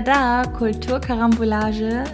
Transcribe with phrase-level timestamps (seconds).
[0.00, 0.42] wieder da.
[0.46, 2.04] Kulturkarambolage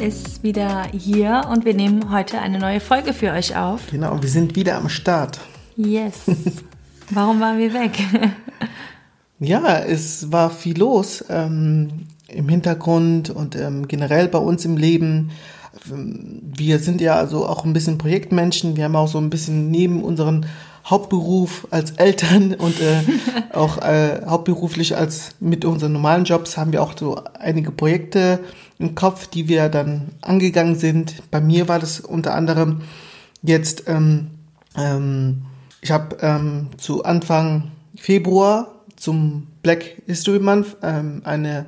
[0.00, 3.82] ist wieder hier und wir nehmen heute eine neue Folge für euch auf.
[3.90, 5.38] Genau, wir sind wieder am Start.
[5.76, 6.22] Yes.
[7.10, 7.92] Warum waren wir weg?
[9.38, 15.30] ja, es war viel los ähm, im Hintergrund und ähm, generell bei uns im Leben.
[15.84, 18.76] Wir sind ja also auch ein bisschen Projektmenschen.
[18.76, 20.46] Wir haben auch so ein bisschen neben unseren
[20.86, 23.02] Hauptberuf als Eltern und äh,
[23.52, 28.38] auch äh, hauptberuflich als mit unseren normalen Jobs haben wir auch so einige Projekte
[28.78, 31.22] im Kopf, die wir dann angegangen sind.
[31.30, 32.82] Bei mir war das unter anderem
[33.42, 34.28] jetzt, ähm,
[34.76, 35.42] ähm,
[35.80, 41.66] ich habe ähm, zu Anfang Februar zum Black History Month ähm, eine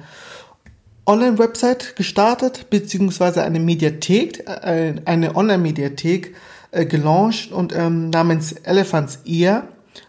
[1.06, 6.34] Online-Website gestartet, beziehungsweise eine Mediathek, äh, eine Online-Mediathek,
[6.70, 9.68] äh, gelauncht und ähm, namens Elephants Ear,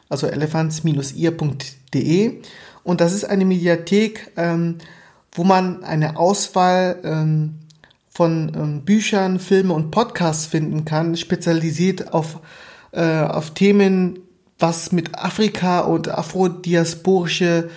[0.10, 2.42] also elephants-ear.de.
[2.84, 4.78] Und das ist eine Mediathek, ähm,
[5.32, 7.60] wo man eine Auswahl ähm,
[8.10, 12.40] von ähm, Büchern, Filmen und Podcasts finden kann, spezialisiert auf,
[12.92, 14.20] äh, auf Themen,
[14.58, 17.70] was mit Afrika und afrodiasporische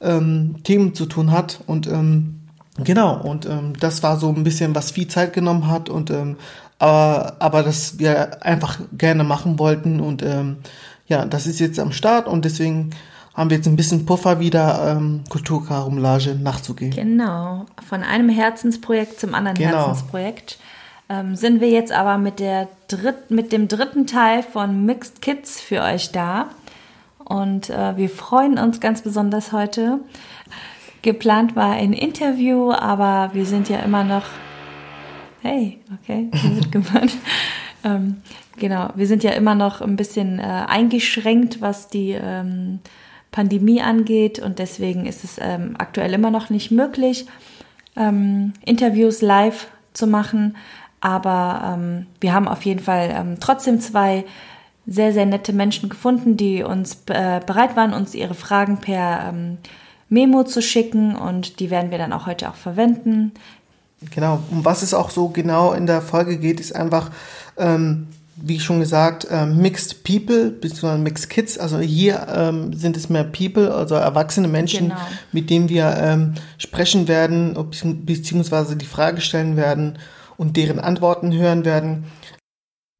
[0.00, 1.60] ähm, Themen zu tun hat.
[1.66, 2.40] Und ähm,
[2.84, 6.36] genau, und ähm, das war so ein bisschen, was viel Zeit genommen hat und ähm,
[6.78, 10.58] aber, aber das wir einfach gerne machen wollten und ähm,
[11.06, 12.90] ja, das ist jetzt am Start und deswegen
[13.34, 16.90] haben wir jetzt ein bisschen Puffer wieder ähm, Kulturkarumlage nachzugehen.
[16.90, 19.86] Genau, von einem Herzensprojekt zum anderen genau.
[19.86, 20.58] Herzensprojekt
[21.08, 25.60] ähm, sind wir jetzt aber mit, der dritt, mit dem dritten Teil von Mixed Kids
[25.60, 26.46] für euch da
[27.24, 29.98] und äh, wir freuen uns ganz besonders heute.
[31.02, 34.24] Geplant war ein Interview, aber wir sind ja immer noch
[35.46, 37.16] Hey, okay, mitgemacht.
[37.84, 38.16] ähm,
[38.58, 42.80] genau, wir sind ja immer noch ein bisschen äh, eingeschränkt, was die ähm,
[43.30, 47.26] Pandemie angeht und deswegen ist es ähm, aktuell immer noch nicht möglich,
[47.94, 50.56] ähm, Interviews live zu machen.
[51.00, 54.24] Aber ähm, wir haben auf jeden Fall ähm, trotzdem zwei
[54.84, 59.32] sehr, sehr nette Menschen gefunden, die uns äh, bereit waren, uns ihre Fragen per
[60.08, 63.32] Memo zu schicken und die werden wir dann auch heute auch verwenden.
[64.14, 67.10] Genau, um was es auch so genau in der Folge geht, ist einfach,
[67.56, 70.98] ähm, wie schon gesagt, ähm, Mixed People bzw.
[70.98, 71.58] Mixed Kids.
[71.58, 75.00] Also hier ähm, sind es mehr People, also erwachsene Menschen, genau.
[75.32, 77.56] mit denen wir ähm, sprechen werden,
[78.04, 79.98] beziehungsweise die Frage stellen werden
[80.36, 82.04] und deren Antworten hören werden.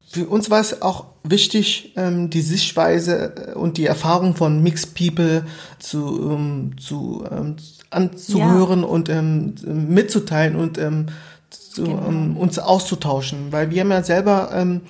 [0.09, 4.95] Für uns war es auch wichtig, ähm, die Sichtweise äh, und die Erfahrung von Mixed
[4.95, 5.45] People
[5.79, 7.57] zu, ähm, zu, ähm,
[7.89, 8.87] anzuhören ja.
[8.87, 9.55] und ähm,
[9.89, 11.07] mitzuteilen und ähm,
[11.49, 12.07] zu, genau.
[12.07, 13.51] ähm, uns auszutauschen.
[13.51, 14.81] Weil wir haben ja selber ähm,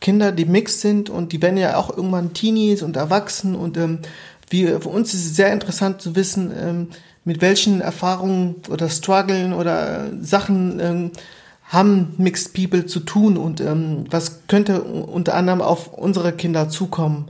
[0.00, 4.00] Kinder, die mixed sind und die werden ja auch irgendwann Teenies und erwachsen und ähm,
[4.48, 6.88] wir, für uns ist es sehr interessant zu wissen, ähm,
[7.24, 11.10] mit welchen Erfahrungen oder Struggeln oder Sachen ähm,
[11.64, 17.26] haben Mixed People zu tun und ähm, was könnte unter anderem auf unsere Kinder zukommen.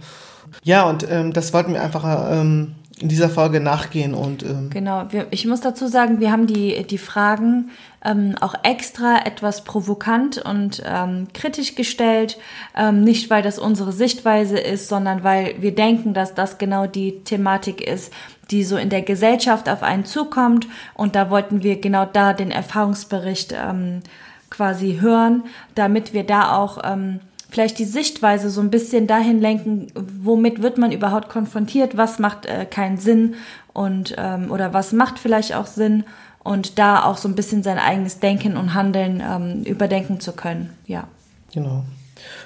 [0.63, 5.05] Ja, und ähm, das wollten wir einfach ähm, in dieser Folge nachgehen und ähm genau.
[5.11, 7.71] Wir, ich muss dazu sagen, wir haben die die Fragen
[8.03, 12.39] ähm, auch extra etwas provokant und ähm, kritisch gestellt,
[12.75, 17.23] ähm, nicht weil das unsere Sichtweise ist, sondern weil wir denken, dass das genau die
[17.25, 18.15] Thematik ist,
[18.51, 22.51] die so in der Gesellschaft auf einen zukommt und da wollten wir genau da den
[22.51, 24.01] Erfahrungsbericht ähm,
[24.49, 29.89] quasi hören, damit wir da auch ähm, vielleicht die Sichtweise so ein bisschen dahin lenken,
[29.95, 33.35] womit wird man überhaupt konfrontiert, was macht äh, keinen Sinn
[33.73, 36.05] und ähm, oder was macht vielleicht auch Sinn
[36.41, 40.71] und da auch so ein bisschen sein eigenes Denken und Handeln ähm, überdenken zu können.
[40.87, 41.09] Ja.
[41.53, 41.85] Genau.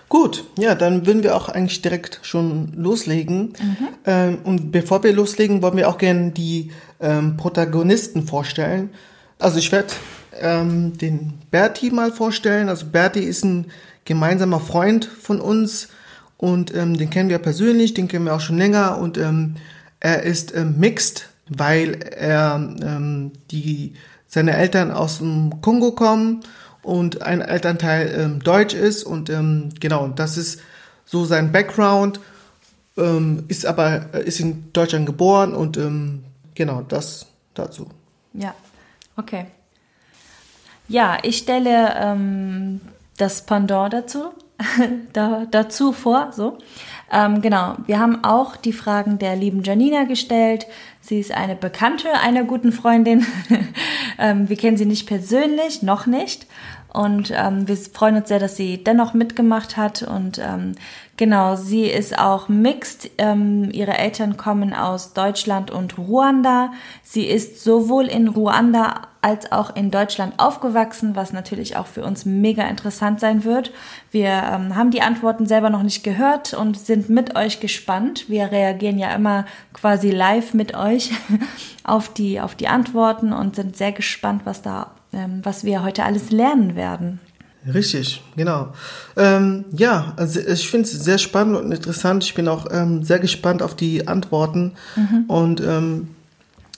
[0.09, 3.53] Gut, ja, dann würden wir auch eigentlich direkt schon loslegen.
[3.61, 3.89] Mhm.
[4.07, 8.91] Ähm, und bevor wir loslegen, wollen wir auch gerne die ähm, Protagonisten vorstellen.
[9.39, 9.93] Also ich werde
[10.41, 12.69] ähm, den Berti mal vorstellen.
[12.69, 13.67] Also Berti ist ein
[14.05, 15.89] gemeinsamer Freund von uns
[16.37, 19.57] und ähm, den kennen wir persönlich, den kennen wir auch schon länger und ähm,
[20.01, 23.95] er ist ähm, mixed, weil er ähm, die
[24.27, 26.41] seine Eltern aus dem Kongo kommen
[26.83, 30.61] und ein Elternteil ähm, deutsch ist und ähm, genau das ist
[31.05, 32.21] so sein Background
[32.97, 36.25] ähm, ist aber äh, ist in Deutschland geboren und ähm,
[36.55, 37.89] genau das dazu.
[38.33, 38.55] Ja,
[39.17, 39.47] okay.
[40.89, 42.81] Ja, ich stelle ähm,
[43.21, 44.31] das Pendant dazu,
[45.13, 46.33] da, dazu vor.
[46.33, 46.59] So.
[47.13, 50.67] Ähm, genau, wir haben auch die Fragen der lieben Janina gestellt.
[51.01, 53.27] Sie ist eine Bekannte einer guten Freundin.
[54.19, 56.47] ähm, wir kennen sie nicht persönlich, noch nicht.
[56.93, 60.03] Und ähm, wir freuen uns sehr, dass sie dennoch mitgemacht hat.
[60.03, 60.73] Und ähm,
[61.17, 63.11] genau, sie ist auch mixed.
[63.19, 66.73] Ähm, ihre Eltern kommen aus Deutschland und Ruanda.
[67.03, 72.25] Sie ist sowohl in Ruanda als auch in Deutschland aufgewachsen, was natürlich auch für uns
[72.25, 73.71] mega interessant sein wird.
[74.11, 78.29] Wir ähm, haben die Antworten selber noch nicht gehört und sind mit euch gespannt.
[78.29, 79.45] Wir reagieren ja immer
[79.75, 81.13] quasi live mit euch
[81.85, 84.91] auf die, auf die Antworten und sind sehr gespannt, was da
[85.43, 87.21] was wir heute alles lernen werden.
[87.67, 88.69] Richtig, genau.
[89.17, 92.25] Ähm, ja, also ich finde es sehr spannend und interessant.
[92.25, 94.73] Ich bin auch ähm, sehr gespannt auf die Antworten.
[94.97, 95.25] Mhm.
[95.29, 96.09] Und ähm,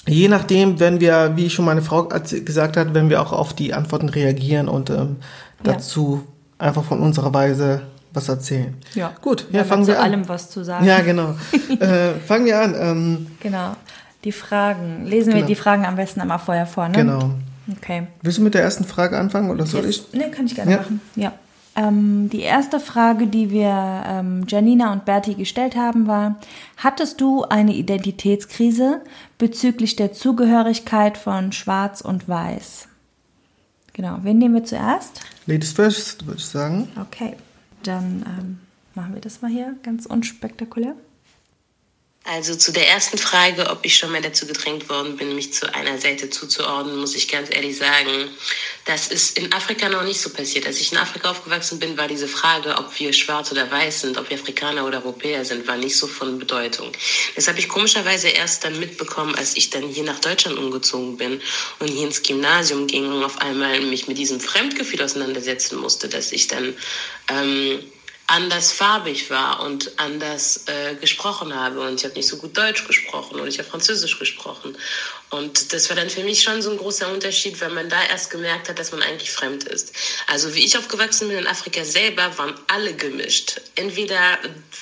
[0.08, 3.75] je nachdem, wenn wir, wie schon meine Frau gesagt hat, wenn wir auch auf die
[3.75, 5.17] Antworten reagieren und ähm,
[5.62, 6.25] dazu
[6.58, 6.67] ja.
[6.67, 7.82] einfach von unserer Weise
[8.12, 8.75] was erzählen.
[8.94, 9.46] Ja, gut.
[9.52, 10.05] Ja, fangen wir zu an.
[10.05, 10.85] allem was zu sagen.
[10.85, 11.37] Ja, genau.
[11.81, 12.75] äh, fangen wir an.
[12.76, 13.76] Ähm, genau.
[14.25, 15.06] Die Fragen.
[15.06, 15.43] Lesen genau.
[15.43, 16.94] wir die Fragen am besten einmal vorher vor, ne?
[16.94, 17.31] Genau.
[17.76, 18.06] Okay.
[18.22, 20.06] Willst du mit der ersten Frage anfangen oder soll yes.
[20.12, 20.19] ich?
[20.19, 20.76] Nee, kann ich gerne ja.
[20.78, 21.00] machen.
[21.16, 21.32] Ja.
[21.74, 26.38] Ähm, die erste Frage, die wir ähm, Janina und Bertie gestellt haben, war:
[26.76, 29.00] Hattest du eine Identitätskrise
[29.38, 32.88] bezüglich der Zugehörigkeit von Schwarz und Weiß?
[33.94, 34.18] Genau.
[34.22, 35.20] Wen nehmen wir zuerst?
[35.46, 36.88] Ladies first, würde ich sagen.
[37.00, 37.34] Okay.
[37.82, 38.58] Dann ähm,
[38.94, 40.94] machen wir das mal hier ganz unspektakulär.
[42.24, 45.74] Also zu der ersten Frage, ob ich schon mal dazu gedrängt worden bin, mich zu
[45.74, 48.28] einer Seite zuzuordnen, muss ich ganz ehrlich sagen,
[48.84, 50.64] das ist in Afrika noch nicht so passiert.
[50.66, 54.19] Als ich in Afrika aufgewachsen bin, war diese Frage, ob wir schwarz oder weiß sind,
[54.19, 56.92] ob wir Afrikaner oder Europäer sind, war nicht so von Bedeutung.
[57.34, 61.42] Das habe ich komischerweise erst dann mitbekommen, als ich dann hier nach Deutschland umgezogen bin
[61.80, 66.30] und hier ins Gymnasium ging und auf einmal mich mit diesem Fremdgefühl auseinandersetzen musste, dass
[66.30, 66.76] ich dann
[67.28, 67.80] ähm,
[68.26, 71.80] anders farbig war und anders äh, gesprochen habe.
[71.80, 74.76] Und ich habe nicht so gut Deutsch gesprochen und ich habe Französisch gesprochen.
[75.30, 78.30] Und das war dann für mich schon so ein großer Unterschied, weil man da erst
[78.30, 79.92] gemerkt hat, dass man eigentlich fremd ist.
[80.26, 83.60] Also wie ich aufgewachsen bin in Afrika selber, waren alle gemischt.
[83.74, 84.38] Entweder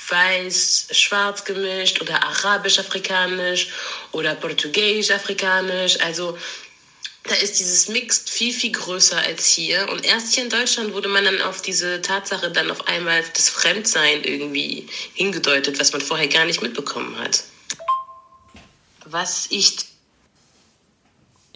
[0.08, 3.68] weiß, schwarz gemischt oder arabisch-afrikanisch
[4.12, 6.00] oder portugiesisch-afrikanisch.
[6.00, 6.36] Also
[7.30, 9.88] da ist dieses Mixed viel, viel größer als hier.
[9.88, 13.48] Und erst hier in Deutschland wurde man dann auf diese Tatsache dann auf einmal das
[13.48, 17.44] Fremdsein irgendwie hingedeutet, was man vorher gar nicht mitbekommen hat.
[19.04, 19.76] Was ich.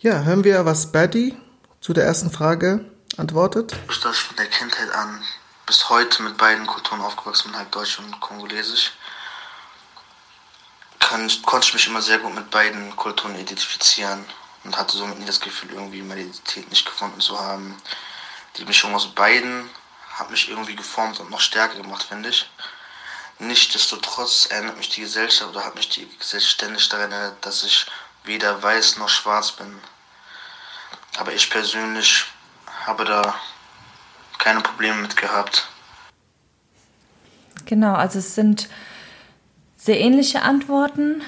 [0.00, 1.35] Ja, hören wir, was Betty
[1.81, 2.85] zu der ersten Frage
[3.17, 3.73] antwortet.
[3.91, 5.23] Ich bin von der Kindheit an
[5.67, 8.93] bis heute mit beiden Kulturen aufgewachsen halt Deutsch und Kongolesisch.
[11.00, 14.25] Kann, konnte ich mich immer sehr gut mit beiden Kulturen identifizieren
[14.64, 17.76] und hatte somit nie das Gefühl, irgendwie meine Identität nicht gefunden zu haben.
[18.56, 19.69] Die Mischung aus beiden
[20.14, 22.49] hat mich irgendwie geformt und noch stärker gemacht, finde ich.
[23.38, 27.87] Nichtsdestotrotz erinnert mich die Gesellschaft oder hat mich die Gesellschaft ständig daran erinnert, dass ich
[28.22, 29.78] weder weiß noch schwarz bin.
[31.19, 32.25] Aber ich persönlich
[32.87, 33.34] habe da
[34.38, 35.69] keine Probleme mit gehabt.
[37.66, 38.69] Genau, also es sind
[39.76, 41.22] sehr ähnliche Antworten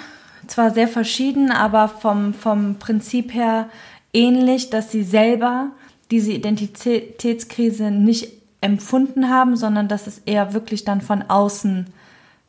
[0.48, 3.68] zwar sehr verschieden, aber vom, vom Prinzip her
[4.12, 5.70] ähnlich, dass sie selber
[6.10, 11.86] diese Identitätskrise nicht empfunden haben, sondern dass es eher wirklich dann von außen,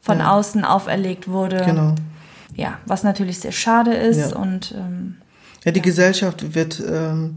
[0.01, 0.31] von ja.
[0.31, 1.63] außen auferlegt wurde.
[1.65, 1.95] Genau.
[2.55, 4.37] Ja, was natürlich sehr schade ist ja.
[4.37, 5.17] und ähm,
[5.63, 5.83] ja, die ja.
[5.83, 7.35] Gesellschaft wird ähm,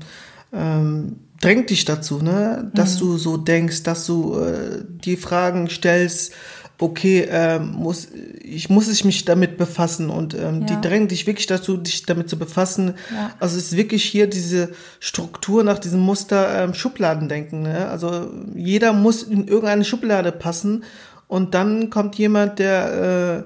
[0.52, 3.00] ähm, drängt dich dazu, ne, dass mhm.
[3.00, 6.32] du so denkst, dass du äh, die Fragen stellst,
[6.82, 8.08] okay, äh, muss,
[8.42, 10.66] ich muss ich mich damit befassen und ähm, ja.
[10.66, 12.94] die drängen dich wirklich dazu, dich damit zu befassen.
[13.12, 13.32] Ja.
[13.38, 17.62] Also es ist wirklich hier diese Struktur nach diesem Muster ähm, Schubladendenken.
[17.62, 17.88] Ne?
[17.88, 20.84] Also jeder muss in irgendeine Schublade passen
[21.28, 23.44] und dann kommt jemand, der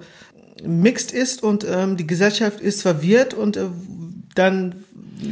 [0.63, 3.67] äh, mixed ist und ähm, die Gesellschaft ist verwirrt und äh,
[4.35, 4.84] dann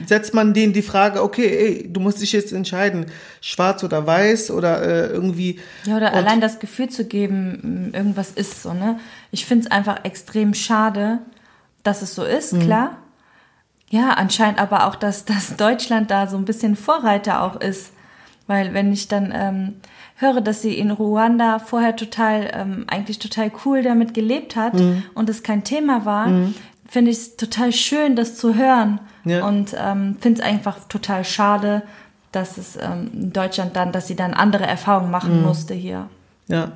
[0.07, 3.07] setzt man denen die Frage, okay, ey, du musst dich jetzt entscheiden,
[3.41, 5.61] schwarz oder weiß oder äh, irgendwie.
[5.85, 8.99] Ja, oder allein das Gefühl zu geben, mm, irgendwas ist so, ne?
[9.31, 11.19] Ich finde es einfach extrem schade,
[11.83, 12.61] dass es so ist, mhm.
[12.61, 12.99] klar.
[13.91, 17.93] Ja, anscheinend aber auch, dass, dass Deutschland da so ein bisschen Vorreiter auch ist.
[18.47, 19.75] Weil wenn ich dann ähm,
[20.17, 25.05] höre, dass sie in Ruanda vorher total, ähm, eigentlich total cool damit gelebt hat mhm.
[25.15, 26.55] und es kein Thema war, mhm
[26.93, 29.01] finde ich es total schön, das zu hören.
[29.25, 29.47] Ja.
[29.47, 31.83] Und ähm, finde es einfach total schade,
[32.33, 35.47] dass es ähm, in Deutschland dann, dass sie dann andere Erfahrungen machen mhm.
[35.47, 36.09] musste hier.
[36.49, 36.73] Ja.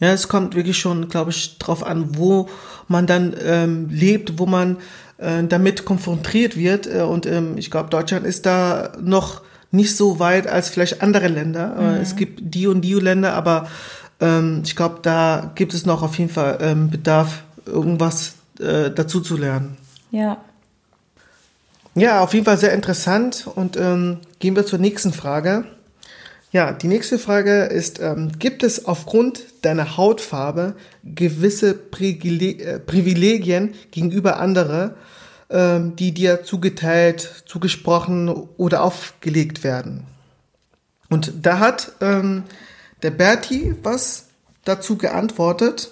[0.00, 2.48] Ja, es kommt wirklich schon, glaube ich, drauf an, wo
[2.88, 4.78] man dann ähm, lebt, wo man
[5.18, 6.86] äh, damit konfrontiert wird.
[6.86, 11.28] Äh, und ähm, ich glaube, Deutschland ist da noch nicht so weit als vielleicht andere
[11.28, 11.76] Länder.
[11.78, 12.00] Äh, mhm.
[12.00, 13.68] es gibt die und die Länder, aber
[14.20, 19.20] ähm, ich glaube, da gibt es noch auf jeden Fall ähm, Bedarf, irgendwas äh, dazu
[19.20, 19.76] zu lernen.
[20.10, 20.38] Ja,
[21.94, 23.46] Ja, auf jeden Fall sehr interessant.
[23.52, 25.64] Und ähm, gehen wir zur nächsten Frage.
[26.52, 34.40] Ja, die nächste Frage ist, ähm, gibt es aufgrund deiner Hautfarbe gewisse äh, Privilegien gegenüber
[34.40, 34.94] anderen,
[35.48, 40.06] ähm, die dir zugeteilt, zugesprochen oder aufgelegt werden?
[41.08, 42.44] Und da hat ähm,
[43.02, 44.26] der Berti was
[44.64, 45.90] dazu geantwortet.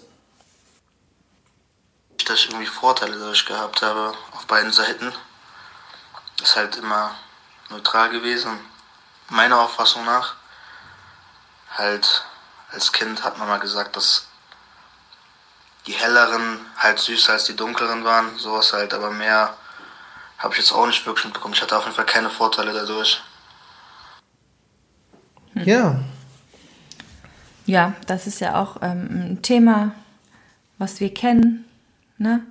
[2.27, 5.13] Dass ich irgendwie Vorteile dadurch gehabt habe, auf beiden Seiten.
[6.43, 7.15] Ist halt immer
[7.71, 8.59] neutral gewesen,
[9.29, 10.35] meiner Auffassung nach.
[11.77, 12.25] Halt,
[12.73, 14.27] als Kind hat man mal gesagt, dass
[15.87, 19.55] die helleren halt süßer als die dunkleren waren, sowas halt, aber mehr
[20.39, 21.55] habe ich jetzt auch nicht wirklich mitbekommen.
[21.55, 23.21] Ich hatte auf jeden Fall keine Vorteile dadurch.
[25.55, 25.99] Ja.
[27.67, 29.93] Ja, das ist ja auch ähm, ein Thema,
[30.79, 31.65] was wir kennen,
[32.17, 32.43] ne?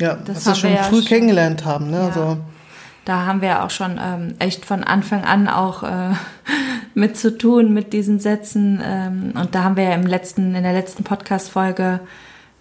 [0.00, 1.98] Ja, das was wir schon früh kennengelernt haben, ne?
[1.98, 2.06] Ja.
[2.06, 2.44] Also
[3.04, 6.10] da haben wir auch schon ähm, echt von Anfang an auch äh,
[6.94, 8.80] mit zu tun mit diesen Sätzen.
[8.84, 12.00] Ähm, und da haben wir ja im letzten, in der letzten Podcast-Folge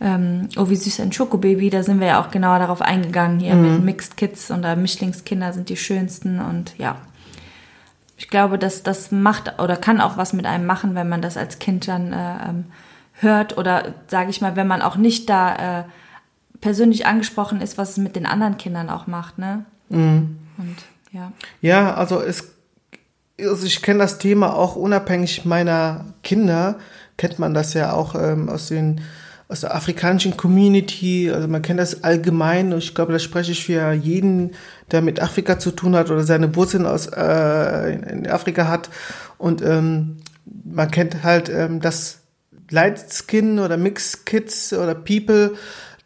[0.01, 3.55] ähm, Oh, wie süß ein Schokobaby, da sind wir ja auch genauer darauf eingegangen hier
[3.55, 3.75] mhm.
[3.75, 6.97] mit Mixed Kids und Mischlingskinder sind die schönsten und ja.
[8.17, 11.35] Ich glaube, dass das macht oder kann auch was mit einem machen, wenn man das
[11.35, 12.65] als Kind dann äh, ähm,
[13.13, 15.83] hört oder sage ich mal, wenn man auch nicht da äh,
[16.61, 19.65] persönlich angesprochen ist, was es mit den anderen Kindern auch macht, ne?
[19.97, 20.37] Mhm.
[20.57, 20.75] Und
[21.11, 21.31] ja.
[21.61, 22.53] Ja, also es
[23.39, 26.77] also ich kenne das Thema auch unabhängig meiner Kinder,
[27.17, 29.01] kennt man das ja auch ähm, aus den
[29.49, 33.65] aus der afrikanischen Community, also man kennt das allgemein und ich glaube, da spreche ich
[33.65, 34.51] für jeden,
[34.89, 38.89] der mit Afrika zu tun hat oder seine Wurzeln aus äh, in Afrika hat
[39.37, 40.17] und ähm,
[40.63, 42.19] man kennt halt ähm, das
[42.69, 45.53] Light Skin oder Mixed Kids oder People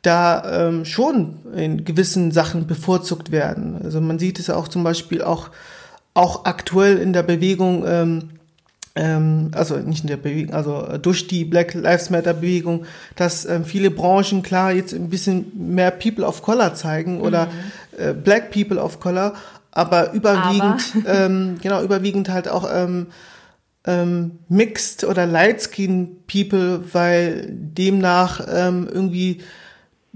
[0.02, 3.80] da ähm, schon in gewissen Sachen bevorzugt werden.
[3.84, 5.50] Also man sieht es auch zum Beispiel auch,
[6.14, 8.30] auch aktuell in der Bewegung, ähm,
[8.96, 12.86] ähm, also nicht in der Bewegung, also durch die Black Lives Matter Bewegung,
[13.16, 18.00] dass ähm, viele Branchen klar jetzt ein bisschen mehr People of Color zeigen oder mhm.
[18.00, 19.34] äh, Black People of Color,
[19.72, 21.14] aber überwiegend, aber.
[21.26, 23.08] ähm, genau, überwiegend halt auch ähm,
[23.86, 29.42] ähm, Mixed oder Light Skin People, weil demnach ähm, irgendwie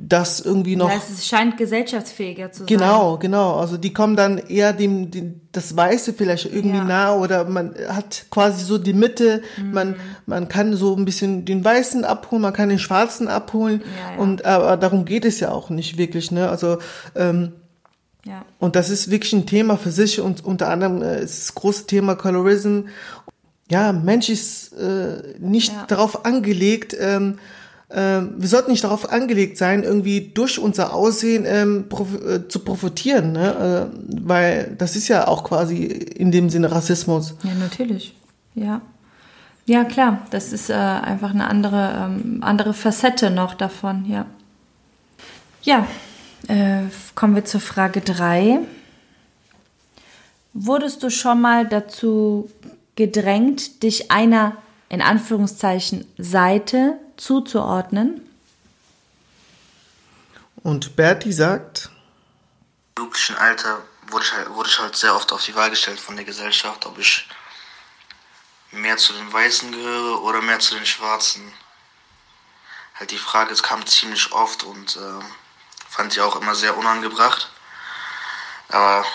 [0.07, 0.89] das irgendwie noch.
[0.89, 2.67] Ja, es scheint gesellschaftsfähiger zu sein.
[2.67, 3.55] Genau, genau.
[3.55, 6.83] Also die kommen dann eher dem, dem das Weiße vielleicht irgendwie ja.
[6.83, 9.41] nah oder man hat quasi so die Mitte.
[9.57, 9.71] Mhm.
[9.71, 13.81] Man, man kann so ein bisschen den Weißen abholen, man kann den Schwarzen abholen.
[13.81, 14.19] Ja, ja.
[14.19, 16.31] Und aber darum geht es ja auch nicht wirklich.
[16.31, 16.49] Ne?
[16.49, 16.79] Also
[17.15, 17.53] ähm,
[18.25, 18.45] ja.
[18.59, 21.87] Und das ist wirklich ein Thema für sich und unter anderem äh, ist das große
[21.87, 22.81] Thema Colorism.
[23.69, 27.39] Ja, Mensch ist äh, nicht darauf angelegt, ähm,
[27.93, 32.59] ähm, wir sollten nicht darauf angelegt sein, irgendwie durch unser Aussehen ähm, prof äh, zu
[32.59, 33.89] profitieren, ne?
[33.91, 37.35] Äh, weil das ist ja auch quasi in dem Sinne Rassismus.
[37.43, 38.15] Ja, natürlich.
[38.55, 38.81] Ja.
[39.65, 44.25] Ja, klar, das ist äh, einfach eine andere, ähm, andere Facette noch davon, ja.
[45.63, 45.85] Ja,
[46.47, 46.83] äh,
[47.13, 48.59] kommen wir zur Frage 3.
[50.53, 52.49] Wurdest du schon mal dazu
[52.95, 54.57] gedrängt, dich einer
[54.89, 58.27] in Anführungszeichen Seite zuzuordnen.
[60.63, 61.89] Und Berti sagt,
[62.95, 65.99] im jugendlichen Alter wurde ich, halt, wurde ich halt sehr oft auf die Wahl gestellt
[65.99, 67.27] von der Gesellschaft, ob ich
[68.71, 71.41] mehr zu den Weißen gehöre oder mehr zu den Schwarzen.
[72.95, 75.23] Halt die Frage es kam ziemlich oft und äh,
[75.89, 77.49] fand ich auch immer sehr unangebracht.
[78.69, 79.05] Aber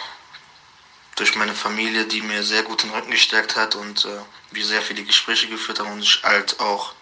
[1.16, 4.18] durch meine Familie, die mir sehr gut den Rücken gestärkt hat und äh,
[4.50, 6.94] wir sehr viele Gespräche geführt haben und ich halt auch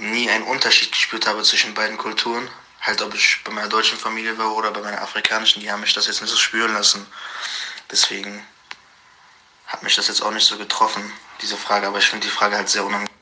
[0.00, 2.48] nie einen Unterschied gespürt habe zwischen beiden Kulturen.
[2.80, 5.92] Halt, ob ich bei meiner deutschen Familie war oder bei meiner afrikanischen, die haben mich
[5.92, 7.04] das jetzt nicht so spüren lassen.
[7.90, 8.42] Deswegen
[9.66, 11.02] hat mich das jetzt auch nicht so getroffen,
[11.42, 11.86] diese Frage.
[11.86, 13.14] Aber ich finde die Frage halt sehr unangenehm.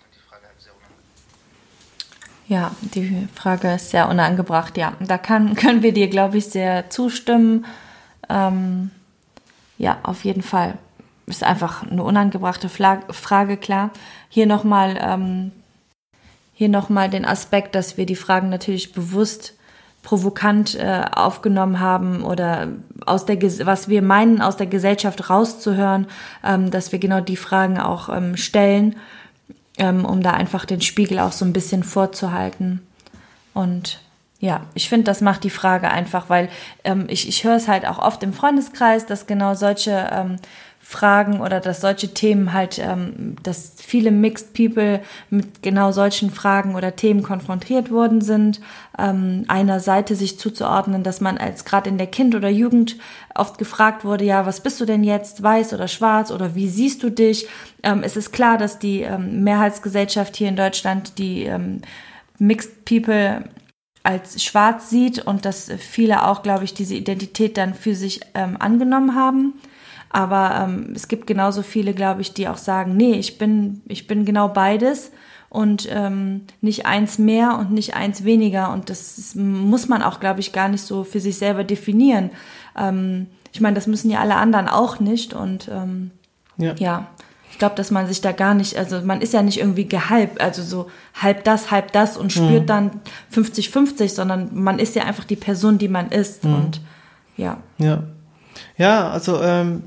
[2.46, 4.94] Ja, die Frage ist sehr unangebracht, ja.
[5.00, 7.66] Da kann, können wir dir, glaube ich, sehr zustimmen.
[8.30, 8.90] Ähm,
[9.76, 10.78] ja, auf jeden Fall.
[11.26, 13.90] Ist einfach eine unangebrachte Frage, klar.
[14.30, 15.52] Hier nochmal ähm,
[16.58, 19.54] hier nochmal den Aspekt, dass wir die Fragen natürlich bewusst
[20.02, 22.66] provokant äh, aufgenommen haben oder
[23.06, 26.08] aus der was wir meinen aus der Gesellschaft rauszuhören,
[26.42, 28.96] ähm, dass wir genau die Fragen auch ähm, stellen,
[29.78, 32.84] ähm, um da einfach den Spiegel auch so ein bisschen vorzuhalten.
[33.54, 34.00] Und
[34.40, 36.48] ja, ich finde, das macht die Frage einfach, weil
[36.82, 40.36] ähm, ich, ich höre es halt auch oft im Freundeskreis, dass genau solche ähm,
[40.90, 46.76] Fragen oder dass solche Themen halt, ähm, dass viele Mixed People mit genau solchen Fragen
[46.76, 48.62] oder Themen konfrontiert worden sind,
[48.98, 52.96] ähm, einer Seite sich zuzuordnen, dass man als gerade in der Kind oder Jugend
[53.34, 57.02] oft gefragt wurde, ja, was bist du denn jetzt, weiß oder schwarz oder wie siehst
[57.02, 57.46] du dich?
[57.82, 61.82] Ähm, es ist klar, dass die ähm, Mehrheitsgesellschaft hier in Deutschland die ähm,
[62.38, 63.44] Mixed People
[64.04, 68.56] als schwarz sieht und dass viele auch, glaube ich, diese Identität dann für sich ähm,
[68.58, 69.52] angenommen haben.
[70.10, 74.06] Aber ähm, es gibt genauso viele, glaube ich, die auch sagen, nee, ich bin, ich
[74.06, 75.12] bin genau beides
[75.50, 78.72] und ähm, nicht eins mehr und nicht eins weniger.
[78.72, 82.30] Und das muss man auch, glaube ich, gar nicht so für sich selber definieren.
[82.76, 85.34] Ähm, ich meine, das müssen ja alle anderen auch nicht.
[85.34, 86.10] Und ähm,
[86.56, 86.74] ja.
[86.78, 87.06] ja.
[87.50, 90.40] Ich glaube, dass man sich da gar nicht, also man ist ja nicht irgendwie gehalb,
[90.40, 92.66] also so halb das, halb das und spürt mhm.
[92.66, 92.90] dann
[93.34, 96.44] 50-50, sondern man ist ja einfach die Person, die man ist.
[96.44, 96.54] Mhm.
[96.54, 96.80] Und
[97.36, 97.56] ja.
[97.78, 98.04] Ja.
[98.76, 99.82] Ja, also ähm,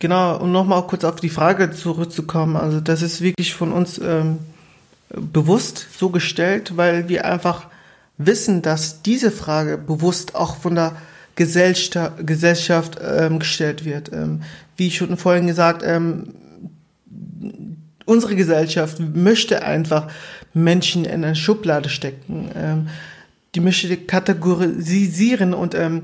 [0.00, 2.56] Genau, um nochmal kurz auf die Frage zurückzukommen.
[2.56, 4.38] Also das ist wirklich von uns ähm,
[5.08, 7.66] bewusst so gestellt, weil wir einfach
[8.18, 10.96] wissen, dass diese Frage bewusst auch von der
[11.36, 14.12] Gesellschaft, Gesellschaft ähm, gestellt wird.
[14.12, 14.42] Ähm,
[14.76, 16.34] wie ich schon vorhin gesagt, ähm,
[18.04, 20.08] unsere Gesellschaft möchte einfach
[20.52, 22.50] Menschen in eine Schublade stecken.
[22.54, 22.88] Ähm,
[23.54, 26.02] die möchte kategorisieren und ähm,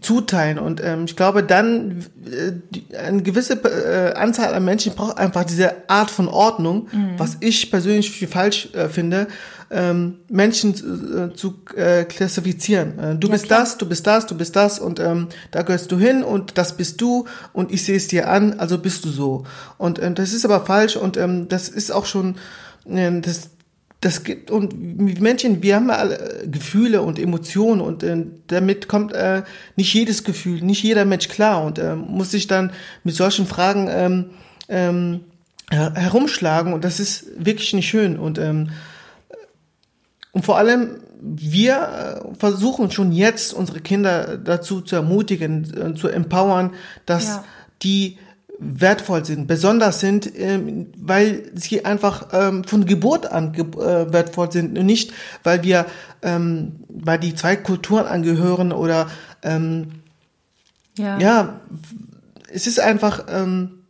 [0.00, 0.58] zuteilen.
[0.58, 5.44] Und ähm, ich glaube, dann äh, die, eine gewisse äh, Anzahl an Menschen braucht einfach
[5.44, 7.14] diese Art von Ordnung, mhm.
[7.18, 9.26] was ich persönlich für falsch äh, finde,
[9.70, 12.98] ähm, Menschen äh, zu äh, klassifizieren.
[12.98, 13.60] Äh, du ja, bist klar.
[13.60, 16.76] das, du bist das, du bist das und ähm, da gehörst du hin und das
[16.76, 19.44] bist du und ich sehe es dir an, also bist du so.
[19.78, 22.36] Und ähm, das ist aber falsch und ähm, das ist auch schon
[22.88, 23.50] äh, das
[24.00, 29.42] das gibt und Menschen, wir haben alle Gefühle und Emotionen und äh, damit kommt äh,
[29.76, 32.72] nicht jedes Gefühl, nicht jeder Mensch klar und äh, muss sich dann
[33.04, 34.30] mit solchen Fragen ähm,
[34.68, 35.20] ähm,
[35.70, 38.70] herumschlagen und das ist wirklich nicht schön und ähm,
[40.32, 46.08] und vor allem wir äh, versuchen schon jetzt unsere Kinder dazu zu ermutigen, äh, zu
[46.08, 46.72] empowern,
[47.04, 47.44] dass ja.
[47.82, 48.18] die
[48.60, 54.52] wertvoll sind, besonders sind, ähm, weil sie einfach ähm, von Geburt an ge äh, wertvoll
[54.52, 55.86] sind und nicht, weil wir,
[56.22, 59.08] ähm, weil die zwei Kulturen angehören oder
[59.42, 60.02] ähm,
[60.98, 61.18] ja.
[61.18, 61.60] ja,
[62.52, 63.80] es ist einfach ähm,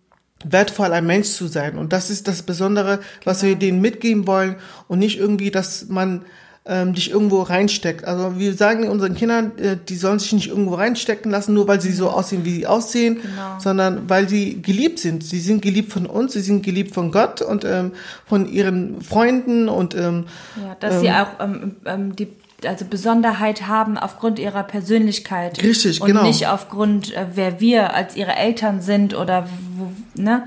[0.44, 3.50] wertvoll, ein Mensch zu sein und das ist das Besondere, was genau.
[3.50, 4.54] wir denen mitgeben wollen
[4.86, 6.24] und nicht irgendwie, dass man
[6.70, 8.04] ähm, dich irgendwo reinsteckt.
[8.04, 11.80] Also wir sagen unseren Kindern, äh, die sollen sich nicht irgendwo reinstecken lassen, nur weil
[11.80, 13.58] sie so aussehen, wie sie aussehen, genau.
[13.58, 15.24] sondern weil sie geliebt sind.
[15.24, 17.90] Sie sind geliebt von uns, sie sind geliebt von Gott und ähm,
[18.24, 22.28] von ihren Freunden und ähm, ja, dass ähm, sie auch ähm, ähm, die
[22.64, 25.62] also Besonderheit haben aufgrund ihrer Persönlichkeit.
[25.62, 26.20] Richtig, und genau.
[26.20, 30.44] Und nicht aufgrund, äh, wer wir als ihre Eltern sind oder wo, ne?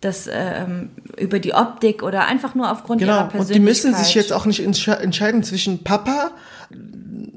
[0.00, 3.14] Das äh, ähm, über die Optik oder einfach nur aufgrund genau.
[3.14, 3.48] ihrer Persönlichkeit.
[3.48, 6.30] Und die müssen sich jetzt auch nicht entscheiden zwischen Papa,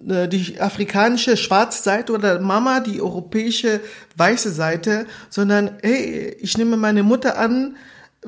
[0.07, 3.81] äh, die afrikanische schwarze Seite oder Mama, die europäische
[4.15, 7.75] weiße Seite, sondern hey, ich nehme meine Mutter an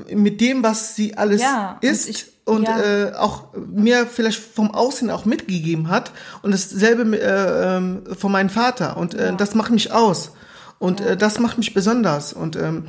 [0.09, 2.07] mit dem, was sie alles ja, ist.
[2.07, 2.79] Und ich, und ja.
[2.81, 8.49] äh, auch mir vielleicht vom Aussehen auch mitgegeben hat und dasselbe äh, ähm, von meinem
[8.49, 9.31] Vater und äh, ja.
[9.31, 10.31] das macht mich aus
[10.77, 12.87] und äh, das macht mich besonders und ähm,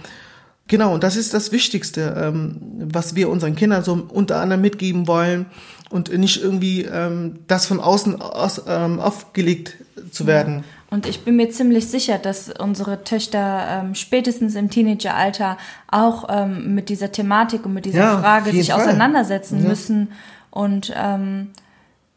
[0.67, 5.07] Genau, und das ist das Wichtigste, ähm, was wir unseren Kindern so unter anderem mitgeben
[5.07, 5.47] wollen
[5.91, 9.77] und nicht irgendwie ähm, das von außen aus, ähm, aufgelegt
[10.11, 10.65] zu werden.
[10.91, 15.59] Und ich bin mir ziemlich sicher, dass unsere Töchter ähm, spätestens im Teenageralter
[15.91, 18.81] auch ähm, mit dieser Thematik und mit dieser ja, Frage sich Fall.
[18.81, 19.69] auseinandersetzen ja.
[19.69, 20.13] müssen.
[20.51, 21.51] Und ähm,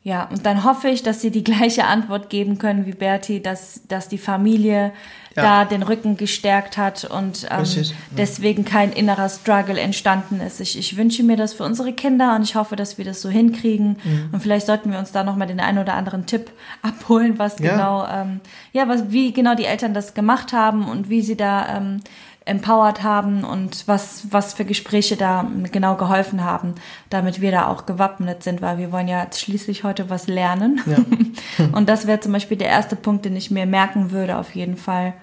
[0.03, 3.81] ja, und dann hoffe ich, dass sie die gleiche Antwort geben können wie Berti, dass,
[3.87, 4.93] dass die Familie
[5.37, 5.43] ja.
[5.43, 7.63] da den Rücken gestärkt hat und ähm,
[8.11, 10.59] deswegen kein innerer Struggle entstanden ist.
[10.59, 13.29] Ich, ich wünsche mir das für unsere Kinder und ich hoffe, dass wir das so
[13.29, 13.97] hinkriegen.
[14.03, 14.29] Mhm.
[14.31, 17.71] Und vielleicht sollten wir uns da nochmal den einen oder anderen Tipp abholen, was ja.
[17.71, 18.41] genau, ähm,
[18.73, 22.01] ja, was, wie genau die Eltern das gemacht haben und wie sie da ähm,
[22.47, 26.75] empowered haben und was, was für Gespräche da genau geholfen haben,
[27.09, 30.81] damit wir da auch gewappnet sind, weil wir wollen ja schließlich heute was lernen.
[30.85, 31.65] Ja.
[31.73, 34.77] und das wäre zum Beispiel der erste Punkt, den ich mir merken würde, auf jeden
[34.77, 35.13] Fall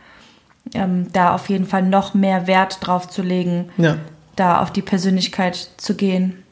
[0.72, 3.98] ähm, da auf jeden Fall noch mehr Wert drauf zu legen, ja.
[4.37, 6.42] da auf die Persönlichkeit zu gehen.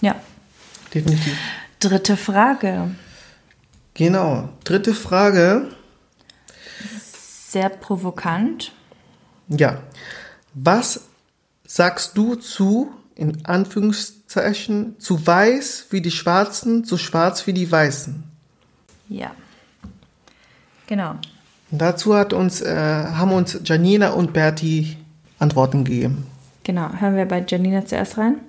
[0.00, 0.16] Ja.
[0.92, 1.38] Definitiv.
[1.78, 2.90] Dritte Frage.
[3.94, 5.68] Genau, dritte Frage.
[7.48, 8.72] Sehr provokant.
[9.48, 9.82] Ja.
[10.54, 11.02] Was
[11.66, 18.24] sagst du zu, in Anführungszeichen, zu weiß wie die Schwarzen, zu schwarz wie die Weißen?
[19.08, 19.32] Ja.
[20.86, 21.16] Genau.
[21.72, 24.98] Dazu hat uns, äh, haben uns Janina und Berti
[25.38, 26.26] Antworten geben.
[26.64, 28.40] Genau, hören wir bei Janina zuerst rein.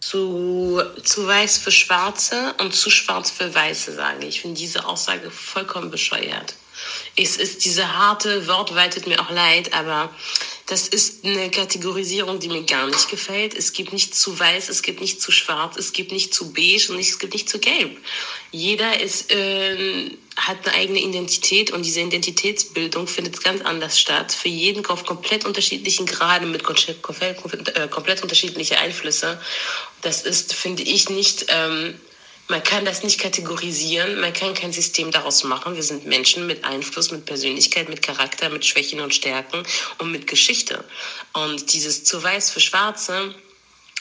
[0.00, 4.28] Zu, zu weiß für Schwarze und zu schwarz für Weiße sage ich.
[4.28, 6.56] Ich finde diese Aussage vollkommen bescheuert.
[7.16, 10.10] Es ist diese harte Wortwahl, tut mir auch leid, aber
[10.66, 13.54] das ist eine Kategorisierung, die mir gar nicht gefällt.
[13.54, 16.90] Es gibt nicht zu weiß, es gibt nicht zu schwarz, es gibt nicht zu beige
[16.90, 17.98] und es gibt nicht zu gelb.
[18.50, 24.32] Jeder ist, äh, hat eine eigene Identität und diese Identitätsbildung findet ganz anders statt.
[24.32, 26.96] Für jeden auf komplett unterschiedlichen Graden mit komplett,
[27.76, 29.38] äh, komplett unterschiedliche Einflüsse.
[30.00, 31.46] Das ist, finde ich, nicht...
[31.48, 32.00] Ähm,
[32.48, 35.76] man kann das nicht kategorisieren, man kann kein System daraus machen.
[35.76, 39.62] Wir sind Menschen mit Einfluss, mit Persönlichkeit, mit Charakter, mit Schwächen und Stärken
[39.98, 40.84] und mit Geschichte.
[41.32, 43.34] Und dieses zu weiß für Schwarze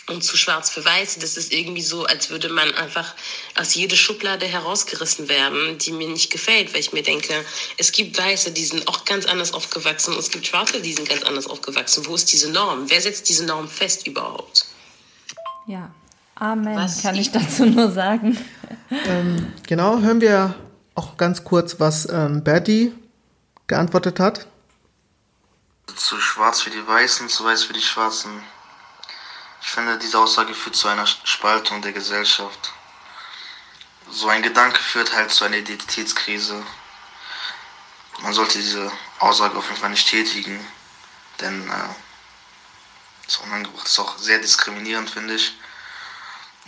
[0.08, 3.16] und zu schwarz für Weiße, das ist irgendwie so, als würde man einfach
[3.56, 7.46] aus jeder Schublade herausgerissen werden, die mir nicht gefällt, weil ich mir denke,
[7.78, 11.08] es gibt Weiße, die sind auch ganz anders aufgewachsen und es gibt Schwarze, die sind
[11.08, 12.06] ganz anders aufgewachsen.
[12.06, 12.90] Wo ist diese Norm?
[12.90, 14.66] Wer setzt diese Norm fest überhaupt?
[15.66, 15.90] Ja,
[16.44, 18.38] Amen, was kann ich dazu nur sagen.
[18.90, 20.54] Ähm, genau, hören wir
[20.94, 22.94] auch ganz kurz, was ähm, Bertie
[23.68, 24.46] geantwortet hat.
[25.96, 28.44] Zu schwarz für die Weißen, zu weiß für die Schwarzen.
[29.62, 32.74] Ich finde, diese Aussage führt zu einer Spaltung der Gesellschaft.
[34.12, 36.62] So ein Gedanke führt halt zu einer Identitätskrise.
[38.22, 40.60] Man sollte diese Aussage auf jeden Fall nicht tätigen,
[41.40, 45.54] denn äh, ist unangebracht, ist auch sehr diskriminierend, finde ich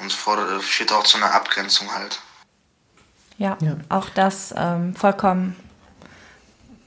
[0.01, 2.19] und fordert, führt auch zu einer Abgrenzung halt.
[3.37, 3.77] Ja, ja.
[3.89, 5.55] auch das ähm, vollkommen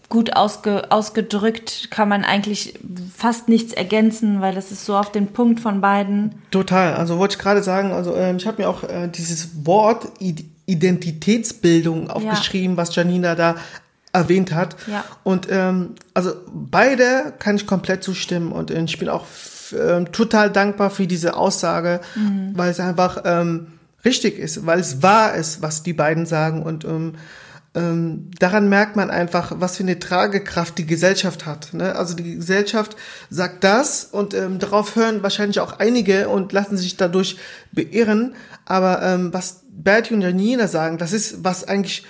[0.09, 2.79] gut ausge, ausgedrückt, kann man eigentlich
[3.15, 6.43] fast nichts ergänzen, weil das ist so auf den Punkt von beiden.
[6.51, 10.09] Total, also wollte ich gerade sagen, also äh, ich habe mir auch äh, dieses Wort
[10.67, 12.83] Identitätsbildung aufgeschrieben, ja.
[12.83, 13.57] was Janina da
[14.13, 14.77] erwähnt hat.
[14.87, 15.05] Ja.
[15.25, 19.27] Und ähm, also beide kann ich komplett zustimmen und äh, ich bin auch
[19.73, 22.53] äh, total dankbar für diese Aussage, mhm.
[22.55, 23.69] weil es einfach ähm,
[24.05, 27.15] richtig ist, weil es wahr ist, was die beiden sagen und ähm,
[27.75, 31.75] ähm, daran merkt man einfach, was für eine Tragekraft die Gesellschaft hat.
[31.75, 31.95] Ne?
[31.95, 32.97] Also die Gesellschaft
[33.31, 37.37] sagt das und ähm, darauf hören wahrscheinlich auch einige und lassen sich dadurch
[37.71, 38.35] beirren.
[38.65, 42.05] Aber ähm, was Bertie und Janina sagen, das ist, was eigentlich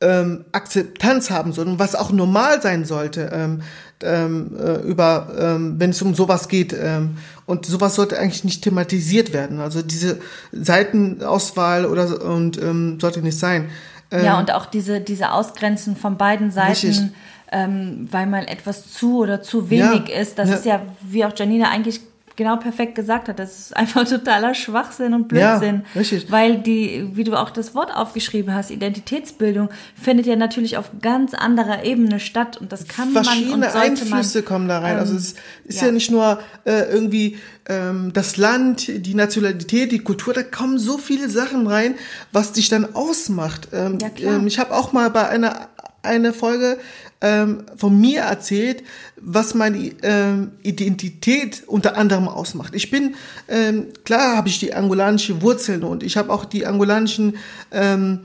[0.00, 3.30] ähm, Akzeptanz haben soll und was auch normal sein sollte.
[3.32, 3.62] Ähm,
[4.02, 6.72] ähm, äh, über, ähm, wenn es um sowas geht.
[6.72, 9.60] Ähm, und sowas sollte eigentlich nicht thematisiert werden.
[9.60, 10.18] Also diese
[10.52, 13.70] Seitenauswahl oder und ähm, sollte nicht sein.
[14.10, 17.14] Ähm, ja, und auch diese, diese Ausgrenzen von beiden Seiten,
[17.52, 20.38] ähm, weil mal etwas zu oder zu wenig ja, ist.
[20.38, 20.54] Das ja.
[20.56, 22.00] ist ja, wie auch Janina eigentlich
[22.36, 23.38] genau perfekt gesagt hat.
[23.38, 25.82] Das ist einfach totaler Schwachsinn und Blödsinn.
[25.94, 26.30] Ja, richtig.
[26.30, 29.70] Weil die, wie du auch das Wort aufgeschrieben hast, Identitätsbildung
[30.00, 34.02] findet ja natürlich auf ganz anderer Ebene statt und das kann Verschiedene man und sollte
[34.02, 34.94] Einflüsse man, kommen da rein.
[34.94, 39.90] Ähm, also es ist ja, ja nicht nur äh, irgendwie ähm, das Land, die Nationalität,
[39.90, 41.94] die Kultur, da kommen so viele Sachen rein,
[42.32, 43.68] was dich dann ausmacht.
[43.72, 44.36] Ähm, ja, klar.
[44.36, 45.68] Ähm, ich habe auch mal bei einer
[46.06, 46.78] eine Folge
[47.20, 48.82] ähm, von mir erzählt,
[49.20, 52.74] was meine ähm, Identität unter anderem ausmacht.
[52.74, 53.14] Ich bin,
[53.48, 57.36] ähm, klar habe ich die angolanische Wurzeln und ich habe auch die angolanischen
[57.72, 58.20] ähm,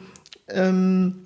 [0.49, 1.25] ähm,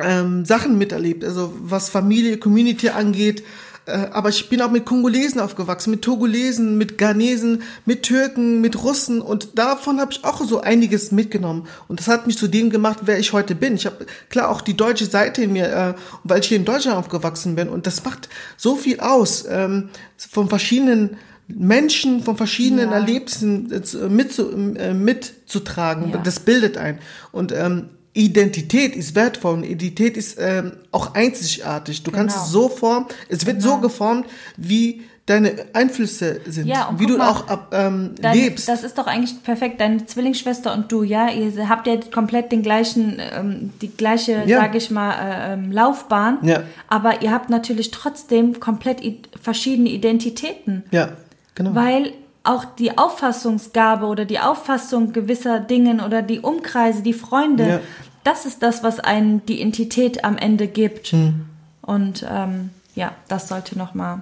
[0.00, 3.42] ähm, Sachen miterlebt, also was Familie, Community angeht,
[3.86, 9.20] aber ich bin auch mit Kongolesen aufgewachsen, mit Togolesen, mit Ghanesen, mit Türken, mit Russen
[9.20, 13.00] und davon habe ich auch so einiges mitgenommen und das hat mich zu dem gemacht,
[13.02, 13.74] wer ich heute bin.
[13.74, 16.96] Ich habe klar auch die deutsche Seite in mir, äh, weil ich hier in Deutschland
[16.96, 21.16] aufgewachsen bin und das macht so viel aus ähm, von verschiedenen
[21.48, 22.96] Menschen von verschiedenen ja.
[22.96, 26.10] Erlebnissen äh, mit, äh, mitzutragen.
[26.10, 26.18] Ja.
[26.18, 26.98] Das bildet ein.
[27.30, 32.02] Und ähm, Identität ist wertvoll und Identität ist ähm, auch einzigartig.
[32.02, 32.24] Du genau.
[32.24, 33.76] kannst es so formen, es wird genau.
[33.76, 38.68] so geformt, wie deine Einflüsse sind, ja, wie du mal, auch ab, ähm, dein, lebst.
[38.68, 39.80] Das ist doch eigentlich perfekt.
[39.80, 44.60] Deine Zwillingsschwester und du, ja, ihr habt ja komplett den gleichen, ähm, die gleiche, ja.
[44.60, 46.38] sage ich mal, äh, ähm, Laufbahn.
[46.42, 46.64] Ja.
[46.88, 49.00] Aber ihr habt natürlich trotzdem komplett
[49.40, 50.82] verschiedene Identitäten.
[50.90, 51.10] Ja,
[51.54, 51.74] genau.
[51.74, 52.12] Weil
[52.44, 57.80] auch die Auffassungsgabe oder die Auffassung gewisser Dingen oder die Umkreise, die Freunde, ja.
[58.24, 61.08] das ist das, was einen die Entität am Ende gibt.
[61.08, 61.46] Hm.
[61.82, 64.20] Und ähm, ja, das sollte nochmal.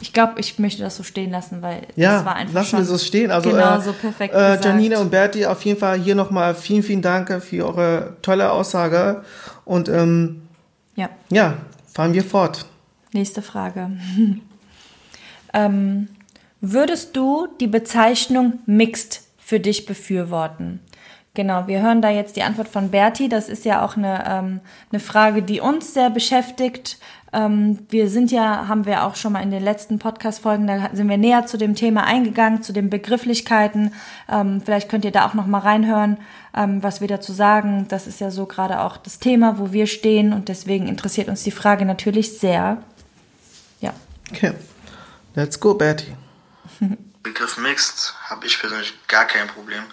[0.00, 2.54] Ich glaube, ich möchte das so stehen lassen, weil ja, das war einfach.
[2.54, 3.30] Lassen wir so stehen.
[3.30, 4.34] Also, genau, äh, so perfekt.
[4.34, 8.50] Äh, Janina und Berti, auf jeden Fall hier nochmal vielen, vielen Dank für eure tolle
[8.50, 9.24] Aussage.
[9.64, 10.42] Und ähm,
[10.96, 11.08] ja.
[11.30, 11.58] ja,
[11.92, 12.66] fahren wir fort.
[13.12, 13.90] Nächste Frage.
[15.54, 16.08] ähm,
[16.64, 20.78] Würdest du die Bezeichnung mixed für dich befürworten?
[21.34, 23.28] Genau, wir hören da jetzt die Antwort von Berti.
[23.28, 24.60] Das ist ja auch eine, ähm,
[24.92, 26.98] eine Frage, die uns sehr beschäftigt.
[27.32, 31.08] Ähm, wir sind ja, haben wir auch schon mal in den letzten Podcast-Folgen, da sind
[31.08, 33.92] wir näher zu dem Thema eingegangen, zu den Begrifflichkeiten.
[34.30, 36.18] Ähm, vielleicht könnt ihr da auch noch mal reinhören,
[36.56, 37.86] ähm, was wir dazu sagen.
[37.88, 41.42] Das ist ja so gerade auch das Thema, wo wir stehen und deswegen interessiert uns
[41.42, 42.76] die Frage natürlich sehr.
[43.80, 43.94] Ja.
[44.30, 44.52] Okay,
[45.34, 46.12] let's go, Bertie.
[47.22, 49.84] Begriff Mixed habe ich persönlich gar kein Problem,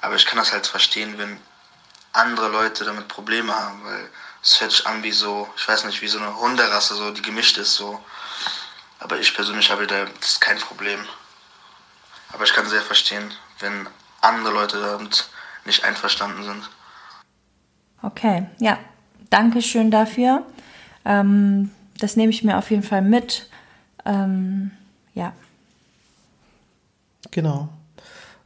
[0.00, 1.38] aber ich kann das halt verstehen, wenn
[2.12, 4.08] andere Leute damit Probleme haben, weil
[4.42, 7.22] es hört sich an wie so, ich weiß nicht, wie so eine Hunderasse, so, die
[7.22, 8.02] gemischt ist, so.
[9.00, 11.00] Aber ich persönlich habe da das kein Problem.
[12.32, 13.88] Aber ich kann sehr verstehen, wenn
[14.20, 15.28] andere Leute damit
[15.64, 16.70] nicht einverstanden sind.
[18.02, 18.78] Okay, ja.
[19.30, 20.46] Danke schön dafür.
[21.04, 23.48] Ähm, das nehme ich mir auf jeden Fall mit.
[24.04, 24.70] Ähm,
[25.14, 25.32] ja.
[27.30, 27.68] Genau.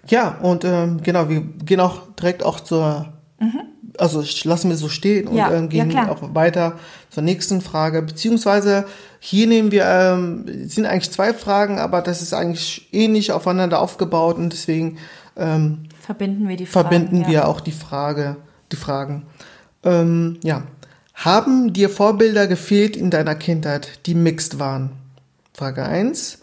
[0.08, 4.76] Ja, und ähm, genau, wir gehen auch direkt auch zur mhm also ich lasse mir
[4.76, 6.78] so stehen und ja, ähm, gehen ja, auch weiter
[7.10, 8.02] zur nächsten Frage.
[8.02, 8.84] Beziehungsweise
[9.18, 14.36] hier nehmen wir, ähm, sind eigentlich zwei Fragen, aber das ist eigentlich ähnlich aufeinander aufgebaut
[14.36, 14.98] und deswegen
[15.36, 17.28] ähm, verbinden wir die Fragen, verbinden ja.
[17.28, 18.36] wir auch die Frage,
[18.72, 19.26] die Fragen.
[19.84, 20.62] Ähm, ja.
[21.14, 24.92] Haben dir Vorbilder gefehlt in deiner Kindheit, die mixed waren?
[25.52, 26.37] Frage 1.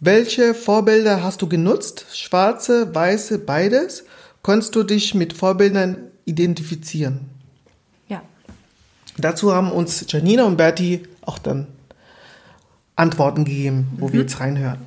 [0.00, 2.06] Welche Vorbilder hast du genutzt?
[2.12, 4.04] Schwarze, weiße, beides?
[4.42, 7.28] Konntest du dich mit Vorbildern identifizieren?
[8.06, 8.22] Ja.
[9.16, 11.66] Dazu haben uns Janina und Berti auch dann
[12.94, 14.12] Antworten gegeben, wo mhm.
[14.12, 14.80] wir jetzt reinhören.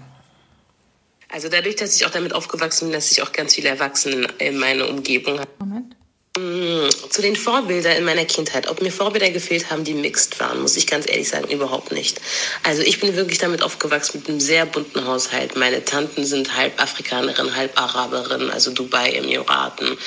[1.30, 4.58] Also dadurch, dass ich auch damit aufgewachsen bin, dass ich auch ganz viele Erwachsene in
[4.58, 5.50] meiner Umgebung habe.
[5.60, 5.96] Moment.
[6.38, 8.70] Mm, zu den Vorbildern in meiner Kindheit.
[8.70, 12.22] Ob mir Vorbilder gefehlt haben, die mixed waren, muss ich ganz ehrlich sagen, überhaupt nicht.
[12.64, 15.58] Also ich bin wirklich damit aufgewachsen mit einem sehr bunten Haushalt.
[15.58, 19.98] Meine Tanten sind halb Afrikanerin, halb Araberin, also Dubai, Emiraten.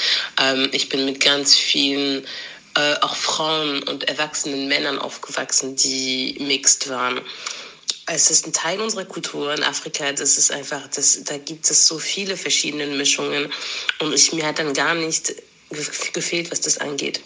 [0.40, 2.24] Ähm, ich bin mit ganz vielen
[2.74, 7.20] äh, auch Frauen und erwachsenen Männern aufgewachsen, die mixed waren
[8.06, 10.12] es ist ein Teil unserer Kultur in Afrika.
[10.12, 13.50] Das ist einfach, das, da gibt es so viele verschiedene Mischungen.
[13.98, 15.34] Und ich, mir hat dann gar nicht
[15.70, 17.20] gefehlt, was das angeht.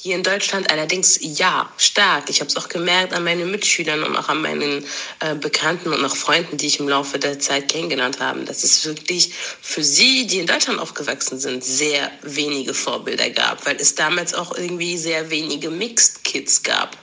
[0.00, 2.30] Hier in Deutschland allerdings ja, stark.
[2.30, 4.84] Ich habe es auch gemerkt an meinen Mitschülern und auch an meinen
[5.18, 8.84] äh, Bekannten und auch Freunden, die ich im Laufe der Zeit kennengelernt habe, dass es
[8.84, 14.34] wirklich für sie, die in Deutschland aufgewachsen sind, sehr wenige Vorbilder gab, weil es damals
[14.34, 16.96] auch irgendwie sehr wenige Mixed Kids gab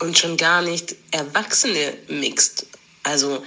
[0.00, 2.66] und schon gar nicht Erwachsene Mixed.
[3.04, 3.44] Also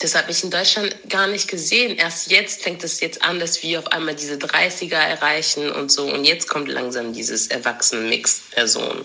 [0.00, 1.96] das habe ich in Deutschland gar nicht gesehen.
[1.96, 6.04] Erst jetzt fängt es jetzt an, dass wir auf einmal diese 30er erreichen und so.
[6.04, 9.04] Und jetzt kommt langsam dieses Erwachsenen-Mix-Person.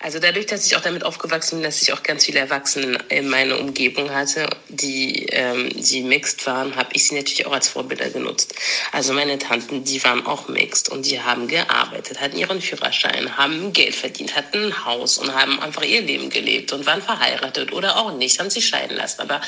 [0.00, 3.28] Also dadurch, dass ich auch damit aufgewachsen bin, dass ich auch ganz viele Erwachsene in
[3.28, 8.08] meiner Umgebung hatte, die, ähm, die mixed waren, habe ich sie natürlich auch als Vorbilder
[8.10, 8.54] genutzt.
[8.92, 13.72] Also meine Tanten, die waren auch mixed und die haben gearbeitet, hatten ihren Führerschein, haben
[13.72, 17.96] Geld verdient, hatten ein Haus und haben einfach ihr Leben gelebt und waren verheiratet oder
[17.96, 19.20] auch nicht, haben sich scheiden lassen.
[19.22, 19.40] Aber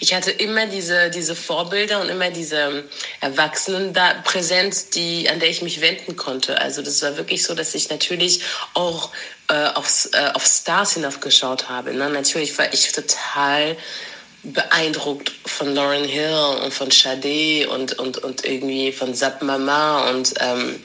[0.00, 2.84] ich hatte immer diese, diese Vorbilder und immer diese
[3.20, 6.58] Erwachsenen da präsent, die, an der ich mich wenden konnte.
[6.62, 8.40] Also das war wirklich so, dass ich natürlich
[8.72, 9.10] auch
[9.50, 11.92] äh, äh, auf Stars hinaufgeschaut habe.
[11.94, 12.10] Ne?
[12.10, 13.76] Natürlich war ich total
[14.42, 20.34] beeindruckt von Lauren Hill und von Sade und, und, und irgendwie von Zap Mama und
[20.40, 20.82] ähm,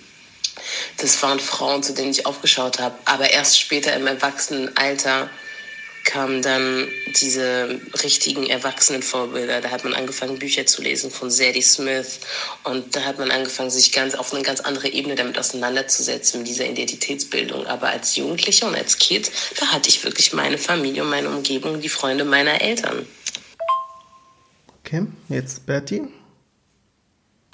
[0.98, 2.96] das waren Frauen, zu denen ich aufgeschaut habe.
[3.06, 5.30] Aber erst später im Erwachsenenalter
[6.04, 6.88] kamen dann
[7.22, 9.62] diese richtigen Erwachsenenvorbilder.
[9.62, 12.20] Da hat man angefangen, Bücher zu lesen von Zadie Smith.
[12.64, 16.48] Und da hat man angefangen, sich ganz auf eine ganz andere Ebene damit auseinanderzusetzen, mit
[16.48, 17.66] dieser Identitätsbildung.
[17.68, 21.80] Aber als Jugendlicher und als Kind, da hatte ich wirklich meine Familie und meine Umgebung,
[21.80, 23.08] die Freunde meiner Eltern.
[24.80, 26.04] Okay, jetzt Bertie.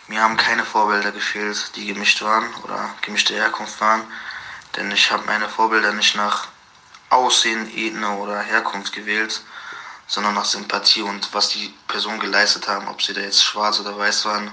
[0.07, 4.01] Mir haben keine Vorbilder gefehlt, die gemischt waren oder gemischte Herkunft waren.
[4.75, 6.47] Denn ich habe meine Vorbilder nicht nach
[7.10, 9.41] Aussehen, Ethnie oder Herkunft gewählt,
[10.08, 12.88] sondern nach Sympathie und was die Person geleistet haben.
[12.88, 14.52] Ob sie da jetzt schwarz oder weiß waren,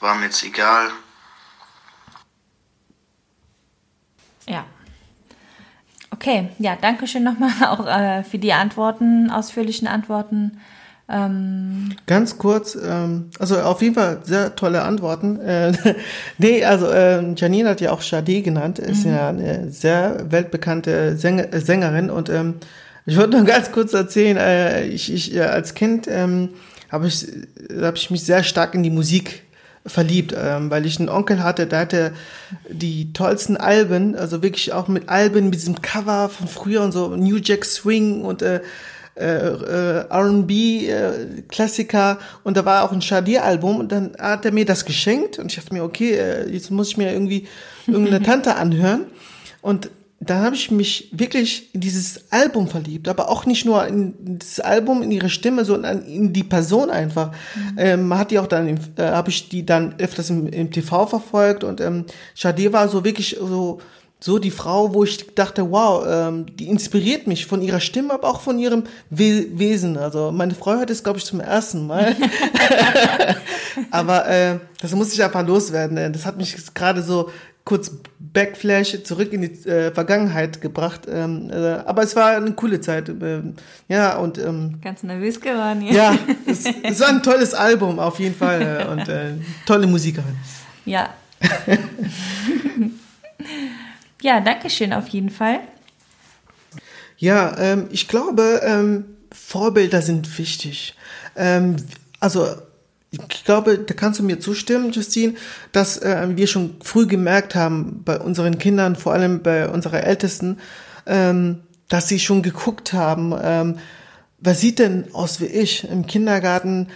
[0.00, 0.90] war mir jetzt egal.
[4.46, 4.64] Ja.
[6.10, 10.60] Okay, ja, danke schön nochmal auch äh, für die Antworten, ausführlichen Antworten.
[11.12, 15.38] Ähm Ganz kurz, ähm, also auf jeden Fall sehr tolle Antworten.
[15.40, 15.72] Äh,
[16.38, 19.12] nee, also äh, Janine hat ja auch Sade genannt, ist mhm.
[19.12, 22.54] ja eine sehr weltbekannte Sänger, Sängerin und ähm,
[23.04, 26.50] ich wollte nur ganz kurz erzählen, äh, ich, ich äh, als Kind ähm,
[26.90, 27.26] habe ich,
[27.80, 29.42] hab ich mich sehr stark in die Musik
[29.84, 32.12] verliebt, ähm, weil ich einen Onkel hatte, der hatte
[32.68, 37.08] die tollsten Alben, also wirklich auch mit Alben, mit diesem Cover von früher und so,
[37.16, 38.60] New Jack Swing und äh,
[39.14, 44.64] äh, äh, R&B-Klassiker äh, und da war auch ein Shadir-Album und dann hat er mir
[44.64, 45.38] das geschenkt.
[45.38, 47.46] Und ich dachte mir, okay, äh, jetzt muss ich mir irgendwie
[47.86, 49.04] irgendeine Tante anhören.
[49.60, 54.38] Und dann habe ich mich wirklich in dieses Album verliebt, aber auch nicht nur in
[54.38, 57.32] das Album, in ihre Stimme, sondern in die Person einfach.
[57.32, 57.76] Mhm.
[57.76, 61.06] Ähm, man hat die auch dann, äh, habe ich die dann öfters im, im TV
[61.06, 61.64] verfolgt.
[61.64, 63.80] Und ähm, Shadir war so wirklich so
[64.22, 68.28] so die Frau, wo ich dachte, wow, ähm, die inspiriert mich von ihrer Stimme, aber
[68.28, 69.96] auch von ihrem We Wesen.
[69.96, 72.14] Also meine Frau hört es, glaube ich, zum ersten Mal.
[73.90, 76.12] aber äh, das muss ich einfach loswerden.
[76.12, 77.30] Das hat mich gerade so
[77.64, 81.02] kurz Backflash zurück in die äh, Vergangenheit gebracht.
[81.08, 83.08] Ähm, äh, aber es war eine coole Zeit.
[83.08, 83.42] Äh,
[83.88, 85.80] ja, und ähm, ganz nervös geworden.
[85.80, 85.94] hier.
[85.94, 89.32] Ja, es, es war ein tolles Album auf jeden Fall äh, und äh,
[89.66, 90.36] tolle Musikerin.
[90.84, 91.10] Ja.
[94.22, 95.60] Ja, danke schön auf jeden Fall.
[97.18, 100.96] Ja, ähm, ich glaube, ähm, Vorbilder sind wichtig.
[101.36, 101.76] Ähm,
[102.20, 102.46] also
[103.10, 105.34] ich glaube, da kannst du mir zustimmen, Justine,
[105.72, 110.58] dass äh, wir schon früh gemerkt haben bei unseren Kindern, vor allem bei unserer Ältesten,
[111.06, 113.78] ähm, dass sie schon geguckt haben, ähm,
[114.38, 115.88] was sieht denn aus wie ich?
[115.88, 116.88] Im Kindergarten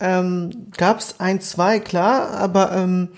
[0.00, 3.08] ähm, gab es ein, zwei, klar, aber ähm,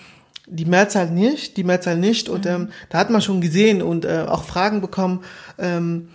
[0.46, 2.28] die Mehrzahl nicht, die Mehrzahl nicht.
[2.28, 2.50] Und mhm.
[2.50, 5.24] ähm, da hat man schon gesehen und äh, auch Fragen bekommen,
[5.58, 6.08] ähm,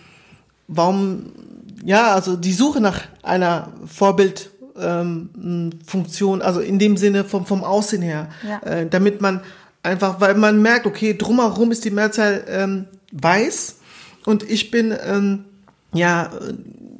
[0.68, 1.32] warum,
[1.84, 8.02] ja, also die Suche nach einer Vorbildfunktion, ähm, also in dem Sinne vom, vom Aussehen
[8.02, 8.62] her, ja.
[8.64, 9.42] äh, damit man
[9.84, 13.78] einfach, weil man merkt, okay, drumherum ist die Mehrzahl ähm, weiß
[14.26, 15.46] und ich bin ähm,
[15.94, 16.32] ja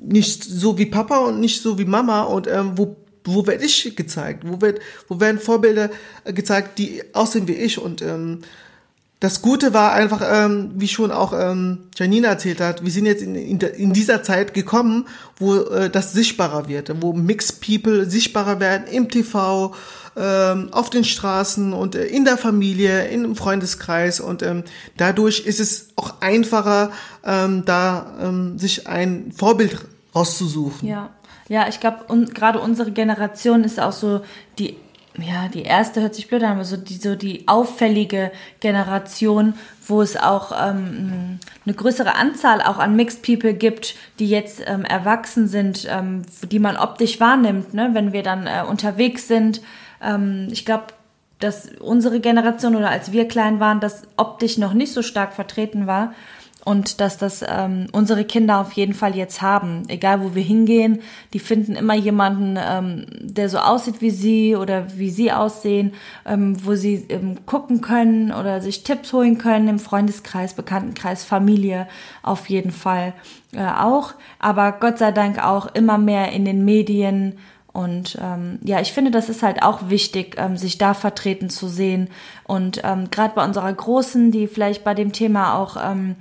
[0.02, 3.96] nicht so wie Papa und nicht so wie Mama und ähm, wo wo werde ich
[3.96, 4.44] gezeigt?
[4.46, 5.90] Wo, wird, wo werden Vorbilder
[6.26, 7.80] gezeigt, die aussehen wie ich?
[7.80, 8.40] Und ähm,
[9.22, 13.22] das Gute war einfach, ähm, wie schon auch ähm, Janina erzählt hat, wir sind jetzt
[13.22, 15.08] in, in, in dieser Zeit gekommen,
[15.38, 19.76] wo äh, das sichtbarer wird, wo Mixed People sichtbarer werden im TV,
[20.18, 24.64] ähm, auf den Straßen und äh, in der Familie, im Freundeskreis und ähm,
[24.98, 26.92] dadurch ist es auch einfacher,
[27.24, 29.78] ähm, da ähm, sich ein Vorbild
[30.16, 30.88] rauszusuchen.
[30.88, 31.12] Ja.
[31.52, 34.22] Ja, ich glaube, un gerade unsere Generation ist auch so
[34.58, 34.78] die,
[35.18, 40.02] ja, die erste hört sich blöd an, aber so die, so die auffällige Generation, wo
[40.02, 45.50] es auch ähm, eine größere Anzahl auch an Mixed People gibt, die jetzt ähm, erwachsen
[45.50, 47.90] sind, ähm, die man optisch wahrnimmt, ne?
[47.92, 49.60] wenn wir dann äh, unterwegs sind.
[50.02, 50.86] Ähm, ich glaube,
[51.40, 55.86] dass unsere Generation oder als wir klein waren, das optisch noch nicht so stark vertreten
[55.86, 56.14] war
[56.64, 59.84] und dass das ähm, unsere Kinder auf jeden Fall jetzt haben.
[59.88, 61.02] Egal wo wir hingehen,
[61.34, 65.94] die finden immer jemanden, ähm, der so aussieht wie sie oder wie sie aussehen,
[66.26, 71.88] ähm, wo sie ähm, gucken können oder sich Tipps holen können im Freundeskreis, Bekanntenkreis, Familie
[72.22, 73.14] auf jeden Fall
[73.54, 74.14] äh, auch.
[74.38, 77.40] Aber Gott sei Dank auch immer mehr in den Medien.
[77.74, 81.68] Und ähm, ja, ich finde, das ist halt auch wichtig, ähm, sich da vertreten zu
[81.68, 82.10] sehen.
[82.44, 86.18] Und ähm, gerade bei unserer Großen, die vielleicht bei dem Thema auch ähm,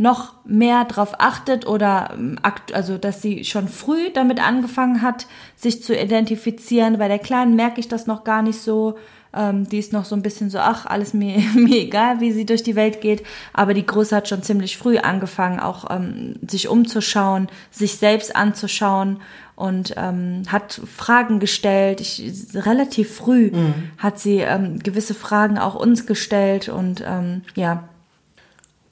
[0.00, 2.38] noch mehr darauf achtet oder ähm,
[2.72, 6.96] also dass sie schon früh damit angefangen hat, sich zu identifizieren.
[6.96, 8.96] Bei der Kleinen merke ich das noch gar nicht so.
[9.34, 12.46] Ähm, die ist noch so ein bisschen so, ach, alles mir, mir egal, wie sie
[12.46, 13.22] durch die Welt geht.
[13.52, 19.20] Aber die Große hat schon ziemlich früh angefangen, auch ähm, sich umzuschauen, sich selbst anzuschauen
[19.54, 22.00] und ähm, hat Fragen gestellt.
[22.00, 23.74] Ich, relativ früh mhm.
[23.98, 27.84] hat sie ähm, gewisse Fragen auch uns gestellt und ähm, ja.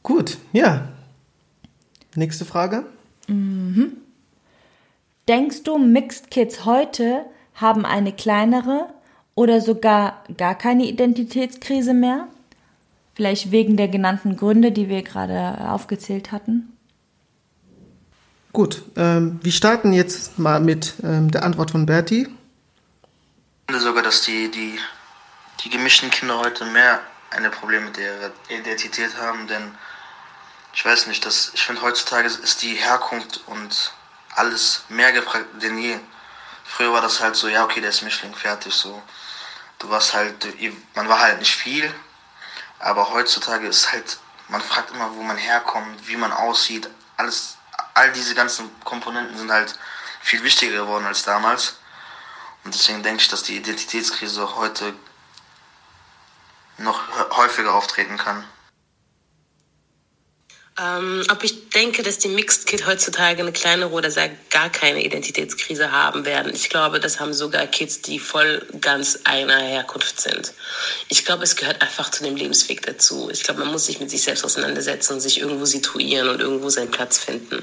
[0.02, 0.88] Gut, ja,
[2.18, 2.84] Nächste Frage.
[3.28, 3.96] Mhm.
[5.28, 8.88] Denkst du, Mixed Kids heute haben eine kleinere
[9.36, 12.26] oder sogar gar keine Identitätskrise mehr?
[13.14, 16.72] Vielleicht wegen der genannten Gründe, die wir gerade aufgezählt hatten?
[18.52, 22.22] Gut, ähm, wir starten jetzt mal mit ähm, der Antwort von Bertie.
[22.22, 22.28] Ich
[23.66, 24.76] finde sogar, dass die, die,
[25.62, 27.00] die gemischten Kinder heute mehr
[27.30, 29.62] eine Probleme mit ihrer Identität haben, denn
[30.78, 33.92] ich weiß nicht, das, ich finde heutzutage ist die Herkunft und
[34.36, 35.98] alles mehr gefragt denn je.
[36.64, 39.02] Früher war das halt so, ja okay, der ist Mischling, fertig so.
[39.80, 40.46] Du warst halt,
[40.94, 41.92] man war halt nicht viel,
[42.78, 47.56] aber heutzutage ist halt, man fragt immer, wo man herkommt, wie man aussieht, alles,
[47.94, 49.76] all diese ganzen Komponenten sind halt
[50.20, 51.78] viel wichtiger geworden als damals.
[52.62, 54.94] Und deswegen denke ich, dass die Identitätskrise heute
[56.76, 57.02] noch
[57.36, 58.44] häufiger auftreten kann.
[60.80, 64.10] Ähm, ob ich denke, dass die Mixed Kid heutzutage eine kleinere oder
[64.50, 66.54] gar keine Identitätskrise haben werden.
[66.54, 70.52] Ich glaube, das haben sogar Kids, die voll ganz einer Herkunft sind.
[71.08, 73.28] Ich glaube, es gehört einfach zu dem Lebensweg dazu.
[73.32, 76.68] Ich glaube, man muss sich mit sich selbst auseinandersetzen und sich irgendwo situieren und irgendwo
[76.68, 77.62] seinen Platz finden.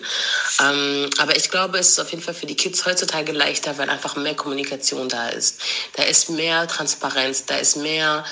[0.61, 3.89] Ähm, aber ich glaube, es ist auf jeden Fall für die Kids heutzutage leichter, weil
[3.89, 5.61] einfach mehr Kommunikation da ist.
[5.93, 8.25] Da ist mehr Transparenz, da ist mehr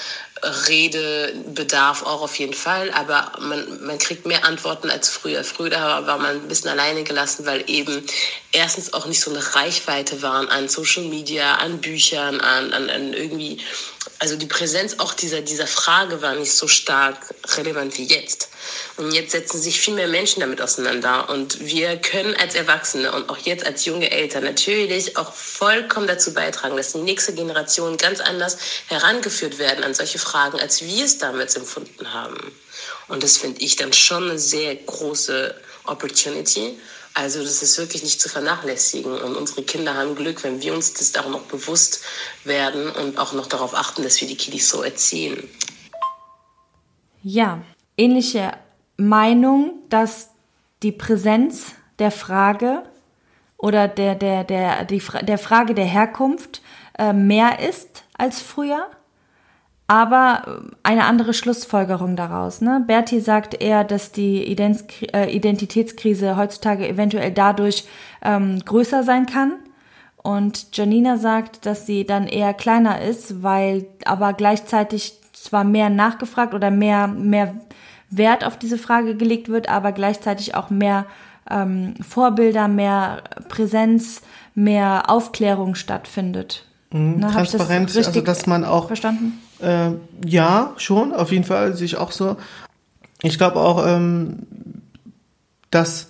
[0.44, 5.44] Redebedarf auch auf jeden Fall, aber man, man kriegt mehr Antworten als früher.
[5.44, 8.06] Früher war man ein bisschen alleine gelassen, weil eben
[8.52, 13.14] erstens auch nicht so eine Reichweite waren an Social Media, an Büchern, an, an, an
[13.14, 13.60] irgendwie,
[14.20, 17.18] also die Präsenz auch dieser, dieser Frage war nicht so stark
[17.58, 18.50] relevant wie jetzt.
[18.98, 21.30] Und jetzt setzen sich viel mehr Menschen damit auseinander.
[21.30, 26.34] Und wir können als Erwachsene und auch jetzt als junge Eltern natürlich auch vollkommen dazu
[26.34, 31.18] beitragen, dass die nächste Generation ganz anders herangeführt werden an solche Fragen, als wir es
[31.18, 32.52] damals empfunden haben.
[33.08, 35.56] Und das finde ich dann schon eine sehr große
[35.86, 36.78] Opportunity.
[37.14, 39.14] Also das ist wirklich nicht zu vernachlässigen.
[39.14, 42.02] Und unsere Kinder haben Glück, wenn wir uns das auch noch bewusst
[42.44, 45.50] werden und auch noch darauf achten, dass wir die Kiddies so erziehen.
[47.22, 47.62] Ja,
[47.98, 48.52] ähnliche
[48.98, 50.30] Meinung, dass
[50.82, 52.84] die Präsenz der Frage
[53.58, 56.62] oder der, der, der, die, der Frage der Herkunft
[56.98, 58.90] äh, mehr ist als früher,
[59.88, 62.62] aber eine andere Schlussfolgerung daraus.
[62.62, 62.84] Ne?
[62.88, 67.86] Berti sagt eher, dass die äh, Identitätskrise heutzutage eventuell dadurch
[68.22, 69.54] ähm, größer sein kann.
[70.18, 76.54] Und Janina sagt, dass sie dann eher kleiner ist, weil aber gleichzeitig zwar mehr nachgefragt
[76.54, 77.56] oder mehr, mehr
[78.10, 81.06] Wert auf diese Frage gelegt wird, aber gleichzeitig auch mehr
[81.50, 84.22] ähm, Vorbilder, mehr Präsenz,
[84.56, 86.66] mehr Aufklärung stattfindet.
[86.92, 88.88] Mhm, Na, transparent, das also dass man auch.
[88.88, 89.42] Verstanden?
[89.64, 89.92] Äh,
[90.26, 92.38] ja, schon, auf jeden Fall sehe ich auch so.
[93.22, 94.40] Ich glaube auch, ähm,
[95.72, 96.08] dass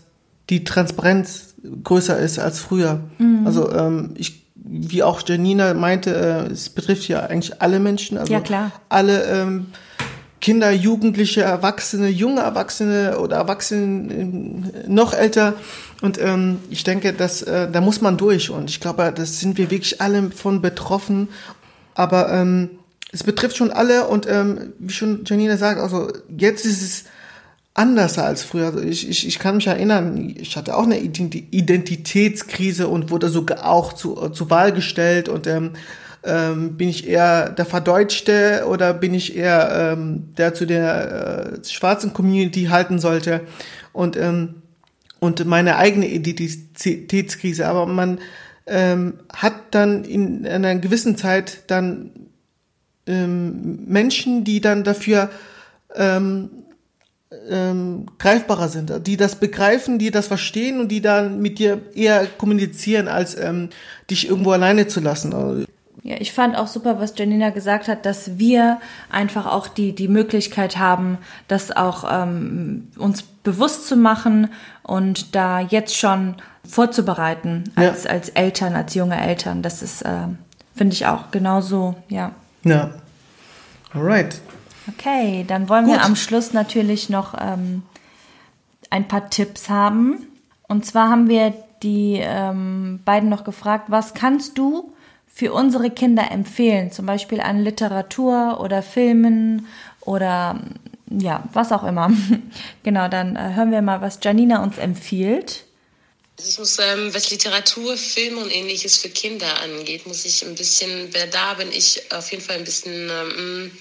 [0.49, 3.01] die Transparenz größer ist als früher.
[3.17, 3.45] Mhm.
[3.45, 6.15] Also ähm, ich, wie auch Janina meinte,
[6.49, 8.17] äh, es betrifft ja eigentlich alle Menschen.
[8.17, 8.71] Also ja, klar.
[8.89, 9.67] alle ähm,
[10.41, 15.53] Kinder, Jugendliche, Erwachsene, junge Erwachsene oder Erwachsene noch älter.
[16.01, 18.49] Und ähm, ich denke, dass äh, da muss man durch.
[18.49, 21.29] Und ich glaube, das sind wir wirklich alle von betroffen.
[21.95, 22.71] Aber ähm,
[23.13, 24.07] es betrifft schon alle.
[24.07, 27.05] Und ähm, wie schon Janina sagt, also jetzt ist es
[27.73, 28.65] anders als früher.
[28.65, 33.65] Also ich, ich, ich kann mich erinnern, ich hatte auch eine Identitätskrise und wurde sogar
[33.69, 35.29] auch zu, zur Wahl gestellt.
[35.29, 35.71] Und ähm,
[36.25, 41.65] ähm, bin ich eher der Verdeutschte oder bin ich eher ähm, der zu der äh,
[41.65, 43.41] schwarzen Community halten sollte
[43.91, 44.55] und ähm,
[45.19, 47.67] und meine eigene Identitätskrise.
[47.67, 48.19] Aber man
[48.67, 52.11] ähm, hat dann in einer gewissen Zeit dann
[53.07, 55.29] ähm, Menschen, die dann dafür
[55.95, 56.49] ähm,
[57.49, 62.25] ähm, greifbarer sind, die das begreifen, die das verstehen und die dann mit dir eher
[62.25, 63.69] kommunizieren, als ähm,
[64.09, 65.65] dich irgendwo alleine zu lassen.
[66.03, 68.79] Ja, ich fand auch super, was Janina gesagt hat, dass wir
[69.09, 74.49] einfach auch die, die Möglichkeit haben, das auch ähm, uns bewusst zu machen
[74.83, 76.35] und da jetzt schon
[76.67, 78.11] vorzubereiten als, ja.
[78.11, 79.61] als Eltern, als junge Eltern.
[79.61, 80.27] Das ist, äh,
[80.75, 82.31] finde ich auch genauso, ja.
[82.63, 82.91] Ja.
[83.93, 84.41] Alright.
[84.87, 85.95] Okay, dann wollen Gut.
[85.95, 87.83] wir am Schluss natürlich noch ähm,
[88.89, 90.27] ein paar Tipps haben.
[90.67, 91.53] Und zwar haben wir
[91.83, 94.93] die ähm, beiden noch gefragt, was kannst du
[95.27, 99.67] für unsere Kinder empfehlen, zum Beispiel an Literatur oder Filmen
[100.01, 100.59] oder
[101.09, 102.11] ja, was auch immer.
[102.83, 105.62] genau, dann äh, hören wir mal, was Janina uns empfiehlt.
[106.37, 111.13] Ich muss sagen, was Literatur, Film und ähnliches für Kinder angeht, muss ich ein bisschen,
[111.31, 113.71] da bin ich auf jeden Fall ein bisschen, ähm,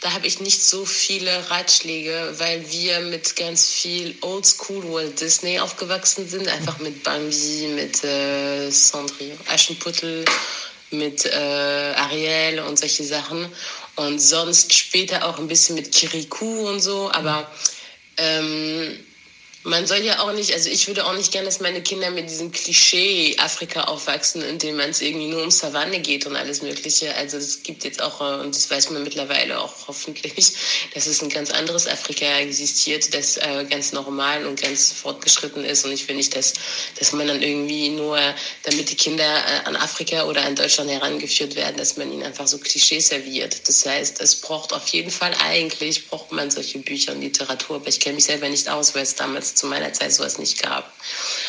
[0.00, 5.60] da habe ich nicht so viele Ratschläge, weil wir mit ganz viel Oldschool Walt Disney
[5.60, 10.24] aufgewachsen sind, einfach mit Bambi, mit äh, Cendrillon, Aschenputtel
[10.90, 13.46] mit äh, Ariel und solche Sachen.
[13.94, 17.10] Und sonst später auch ein bisschen mit Kirikou und so.
[17.12, 17.50] Aber
[18.16, 18.98] ähm,
[19.64, 22.28] man soll ja auch nicht, also ich würde auch nicht gerne, dass meine Kinder mit
[22.28, 26.62] diesem Klischee Afrika aufwachsen, in dem man es irgendwie nur um Savanne geht und alles
[26.62, 27.14] Mögliche.
[27.14, 30.34] Also es gibt jetzt auch, äh, und das weiß man mittlerweile auch hoffentlich,
[30.94, 35.84] dass es ein ganz anderes Afrika existiert, das äh, ganz normal und ganz fortgeschritten ist.
[35.84, 36.54] Und ich will nicht, dass,
[36.98, 38.18] dass man dann irgendwie nur,
[38.64, 42.48] damit die Kinder äh, an Afrika oder an Deutschland herangeführt werden, dass man ihnen einfach
[42.48, 43.68] so Klischees serviert.
[43.68, 47.88] Das heißt, es braucht auf jeden Fall eigentlich, braucht man solche Bücher und Literatur, aber
[47.88, 50.92] ich kenne mich selber nicht aus, weil es damals zu meiner Zeit sowas nicht gab.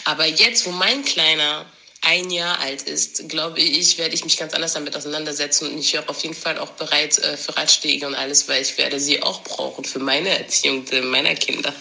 [0.06, 1.66] Aber jetzt, wo mein Kleiner
[2.06, 5.94] ein Jahr alt ist, glaube ich, werde ich mich ganz anders damit auseinandersetzen und ich
[5.94, 9.24] wäre auf jeden Fall auch bereit äh, für Ratschläge und alles, weil ich werde sie
[9.24, 11.74] auch brauchen für meine Erziehung meiner Kinder.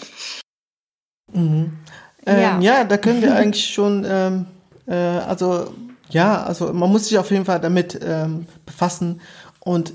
[1.31, 1.77] Mhm.
[2.25, 2.59] Ähm, ja.
[2.61, 2.83] ja.
[2.85, 4.45] da können wir eigentlich schon, ähm,
[4.87, 5.73] äh, also
[6.09, 9.19] ja, also man muss sich auf jeden Fall damit ähm, befassen
[9.59, 9.93] und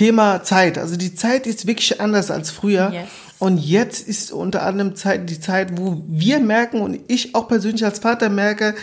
[0.00, 0.78] Thema Zeit.
[0.78, 2.90] Also die Zeit ist wirklich anders als früher.
[2.90, 3.08] Yes.
[3.38, 7.84] Und jetzt ist unter anderem Zeit, die Zeit, wo wir merken und ich auch persönlich
[7.84, 8.74] als Vater merke,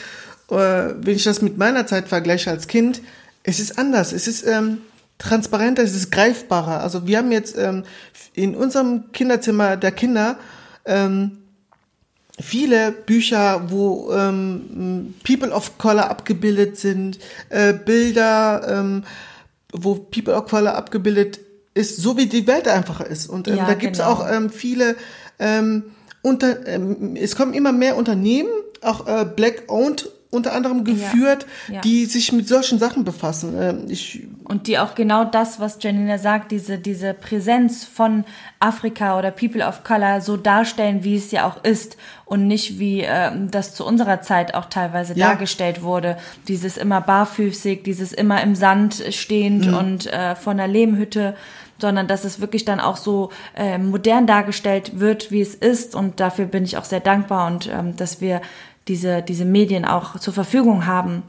[0.52, 3.02] äh, wenn ich das mit meiner Zeit vergleiche als Kind,
[3.42, 4.14] es ist anders.
[4.14, 4.78] Es ist ähm,
[5.18, 6.82] transparenter, es ist greifbarer.
[6.82, 7.84] Also wir haben jetzt ähm,
[8.36, 10.38] in unserem Kinderzimmer der Kinder
[10.86, 11.40] ähm,
[12.40, 17.18] viele Bücher, wo ähm, People of Color abgebildet sind,
[17.50, 19.04] äh, Bilder, ähm,
[19.84, 21.40] wo People of Color abgebildet
[21.74, 23.28] ist, so wie die Welt einfacher ist.
[23.30, 24.12] Und ähm, ja, da gibt's genau.
[24.12, 24.96] auch ähm, viele
[25.40, 25.84] ähm,
[26.22, 28.50] unter, ähm, es kommen immer mehr Unternehmen,
[28.82, 31.82] auch äh, Black-owned unter anderem geführt, ja, ja.
[31.82, 33.56] die sich mit solchen Sachen befassen.
[33.60, 38.26] Ähm, ich und die auch genau das, was Janina sagt, diese, diese Präsenz von
[38.60, 43.02] Afrika oder People of Color so darstellen, wie es ja auch ist und nicht wie
[43.02, 45.28] äh, das zu unserer Zeit auch teilweise ja.
[45.28, 46.18] dargestellt wurde.
[46.48, 49.74] Dieses immer barfüßig, dieses immer im Sand stehend mhm.
[49.74, 51.36] und äh, von der Lehmhütte
[51.80, 55.94] sondern dass es wirklich dann auch so äh, modern dargestellt wird, wie es ist.
[55.94, 58.42] Und dafür bin ich auch sehr dankbar und ähm, dass wir
[58.88, 61.24] diese, diese Medien auch zur Verfügung haben.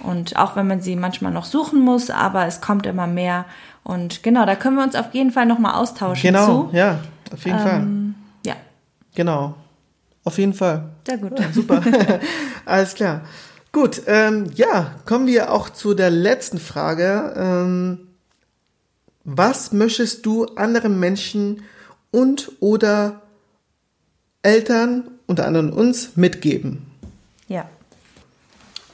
[0.00, 3.44] Und auch wenn man sie manchmal noch suchen muss, aber es kommt immer mehr.
[3.84, 6.22] Und genau, da können wir uns auf jeden Fall nochmal austauschen.
[6.22, 6.76] Genau, zu.
[6.76, 6.98] ja,
[7.32, 7.88] auf jeden ähm, Fall.
[8.46, 8.54] Ja.
[9.14, 9.54] Genau,
[10.24, 10.90] auf jeden Fall.
[11.06, 11.38] Sehr gut.
[11.38, 11.82] Ja, super,
[12.64, 13.22] alles klar.
[13.70, 17.32] Gut, ähm, ja, kommen wir auch zu der letzten Frage.
[17.36, 18.08] Ähm,
[19.24, 21.62] was möchtest du anderen Menschen
[22.10, 23.22] und oder
[24.42, 26.91] Eltern, unter anderem uns, mitgeben?
[27.52, 27.68] Ja.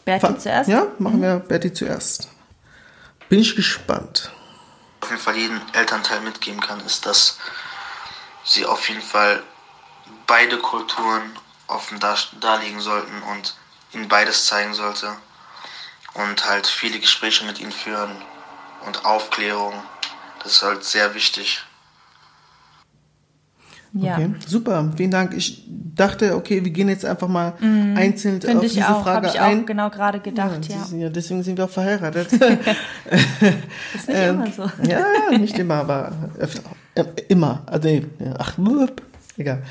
[0.05, 0.69] Berti Fa zuerst?
[0.69, 2.29] Ja, machen wir Berti zuerst.
[3.29, 4.33] Bin ich gespannt.
[5.01, 7.39] Auf jeden Fall jeden Elternteil mitgeben kann, ist, dass
[8.43, 9.45] sie auf jeden Fall
[10.27, 11.39] beide Kulturen
[11.69, 12.01] offen
[12.41, 13.55] darlegen sollten und
[13.93, 15.15] ihnen beides zeigen sollte.
[16.15, 18.11] Und halt viele Gespräche mit ihnen führen
[18.87, 19.75] und Aufklärung.
[20.43, 21.63] Das ist halt sehr wichtig.
[23.93, 24.15] Ja.
[24.15, 25.35] Okay, super, vielen Dank.
[25.35, 29.41] Ich dachte, okay, wir gehen jetzt einfach mal mm, einzeln auf diese auch, Frage ich
[29.41, 29.63] ein.
[29.63, 30.77] auch genau gerade gedacht, ja.
[30.93, 30.97] ja.
[30.99, 31.09] ja.
[31.09, 32.33] Deswegen sind wir auch verheiratet.
[32.33, 34.71] ist nicht ähm, immer so.
[34.87, 36.63] ja, nicht immer, aber öfter.
[36.95, 37.63] Äh, immer.
[37.67, 37.89] Also,
[38.39, 39.03] ach, wupp,
[39.37, 39.63] egal.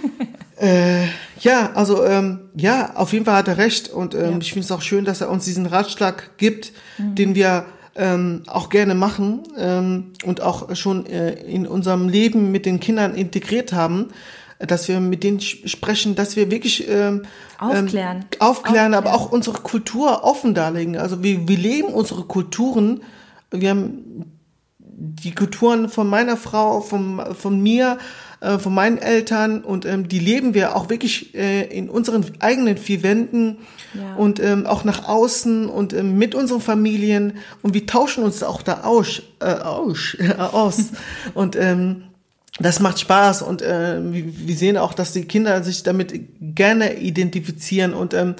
[0.60, 1.06] äh,
[1.40, 4.38] ja, also ähm, ja, auf jeden Fall hat er recht und ähm, ja.
[4.38, 7.14] ich finde es auch schön, dass er uns diesen Ratschlag gibt, mhm.
[7.14, 12.66] den wir ähm, auch gerne machen ähm, und auch schon äh, in unserem Leben mit
[12.66, 14.08] den Kindern integriert haben,
[14.58, 17.22] dass wir mit denen sprechen, dass wir wirklich ähm,
[17.58, 20.96] aufklären, ähm, aufklären, aufklären, aber auch unsere Kultur offen darlegen.
[20.96, 23.02] Also wir, wir leben unsere Kulturen.
[23.50, 24.32] Wir haben
[24.78, 27.98] die Kulturen von meiner Frau, von, von mir,
[28.40, 32.76] äh, von meinen Eltern und ähm, die leben wir auch wirklich äh, in unseren eigenen
[32.76, 33.58] vier Wänden
[33.94, 34.14] ja.
[34.16, 38.62] und ähm, auch nach außen und ähm, mit unseren Familien und wir tauschen uns auch
[38.62, 40.78] da aus, äh, aus, aus.
[41.34, 42.02] und ähm,
[42.58, 47.92] das macht Spaß und äh, wir sehen auch, dass die Kinder sich damit gerne identifizieren
[47.92, 48.34] und ähm,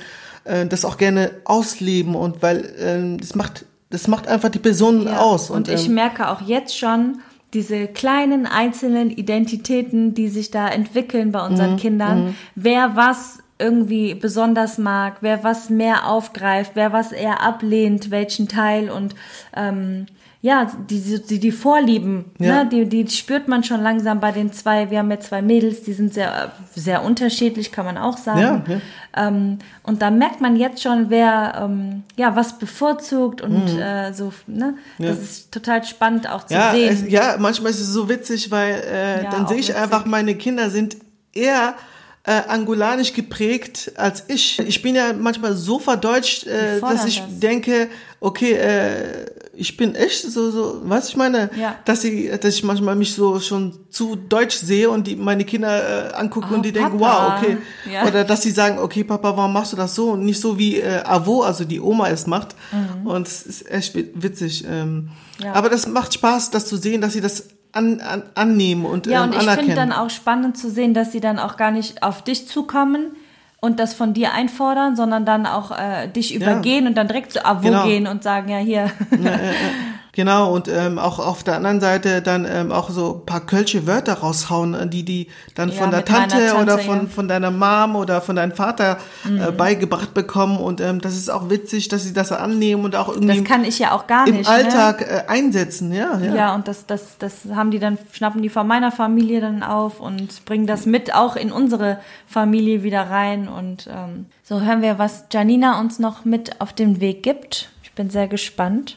[0.44, 5.05] äh, das auch gerne ausleben und weil äh, das macht das macht einfach die Personen
[5.05, 5.51] ja, aus.
[5.51, 7.20] Und, und ich ähm, merke auch jetzt schon,
[7.57, 12.34] diese kleinen einzelnen Identitäten, die sich da entwickeln bei unseren mhm, Kindern, mhm.
[12.54, 18.90] wer was irgendwie besonders mag, wer was mehr aufgreift, wer was eher ablehnt, welchen Teil
[18.90, 19.14] und
[19.57, 20.07] ähm,
[20.47, 22.62] ja, die, die, die Vorlieben, ja.
[22.62, 24.92] ne, die, die spürt man schon langsam bei den zwei.
[24.92, 28.40] Wir haben ja zwei Mädels, die sind sehr, sehr unterschiedlich, kann man auch sagen.
[28.40, 28.80] Ja, ja.
[29.26, 33.80] Ähm, und da merkt man jetzt schon, wer ähm, ja was bevorzugt und mhm.
[33.80, 34.74] äh, so, ne?
[35.01, 36.92] Das ist total spannend auch zu sehen.
[36.92, 39.82] Es, ja, manchmal ist es so witzig, weil äh, dann sehe ich witzig.
[39.82, 40.97] einfach, meine Kinder sind
[41.32, 41.74] eher
[42.22, 44.61] äh, angolanisch geprägt als ich.
[44.61, 47.38] Ich bin ja manchmal so verdeutscht, äh, dass ich das.
[47.40, 47.88] denke,
[48.20, 49.26] okay, äh,
[49.57, 51.76] ich bin echt so, so, was ich meine, ja.
[51.84, 56.12] dass ich, dass ich manchmal mich so schon zu deutsch sehe und die meine Kinder
[56.12, 56.88] äh, angucken oh, und die Papa.
[56.88, 57.57] denken, wow, okay,
[57.90, 58.07] ja.
[58.07, 60.80] oder dass sie sagen, okay, Papa, warum machst du das so und nicht so wie
[60.80, 62.54] äh, Avo, also die Oma es macht.
[62.72, 63.07] Mhm.
[63.07, 64.64] Und es ist echt witzig.
[64.68, 65.52] Ähm, ja.
[65.54, 69.24] Aber das macht Spaß, das zu sehen, dass sie das an, an, annehmen und ja,
[69.24, 72.02] ähm, und ich finde dann auch spannend zu sehen, dass sie dann auch gar nicht
[72.02, 73.16] auf dich zukommen
[73.61, 76.90] und das von dir einfordern, sondern dann auch äh, dich übergehen ja.
[76.90, 77.84] und dann direkt zu Avo genau.
[77.84, 78.90] gehen und sagen, ja, hier.
[79.11, 79.38] Ja, ja,
[80.17, 83.87] Genau, und ähm, auch auf der anderen Seite dann ähm, auch so ein paar kölsche
[83.87, 87.07] Wörter raushauen, äh, die die dann ja, von der Tante, Tante, oder von, ja.
[87.07, 88.97] von deiner Mom oder von deinem Vater
[89.27, 89.43] äh, mhm.
[89.43, 90.57] äh, beigebracht bekommen.
[90.57, 93.62] Und ähm, das ist auch witzig, dass sie das annehmen und auch irgendwie das kann
[93.67, 95.07] ich ja auch gar im nicht, Alltag ne?
[95.07, 95.93] äh, einsetzen.
[95.93, 96.35] Ja, ja.
[96.35, 100.01] ja, und das, das, das haben die dann, schnappen die von meiner Familie dann auf
[100.01, 103.49] und bringen das mit auch in unsere Familie wieder rein.
[103.49, 107.69] Und ähm, so hören wir, was Janina uns noch mit auf den Weg gibt.
[107.83, 108.97] Ich bin sehr gespannt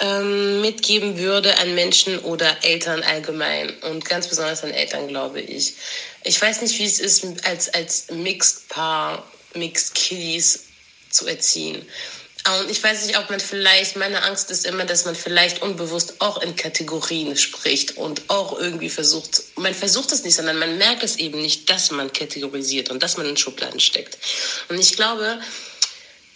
[0.00, 5.74] ähm, mitgeben würde an Menschen oder Eltern allgemein und ganz besonders an Eltern, glaube ich.
[6.24, 10.64] Ich weiß nicht, wie es ist, als, als Mixed Paar, Mixed Kiddies
[11.10, 11.86] zu erziehen.
[12.60, 16.20] Und ich weiß nicht, ob man vielleicht, meine Angst ist immer, dass man vielleicht unbewusst
[16.20, 21.02] auch in Kategorien spricht und auch irgendwie versucht, man versucht es nicht, sondern man merkt
[21.02, 24.16] es eben nicht, dass man kategorisiert und dass man in Schubladen steckt.
[24.68, 25.40] Und ich glaube,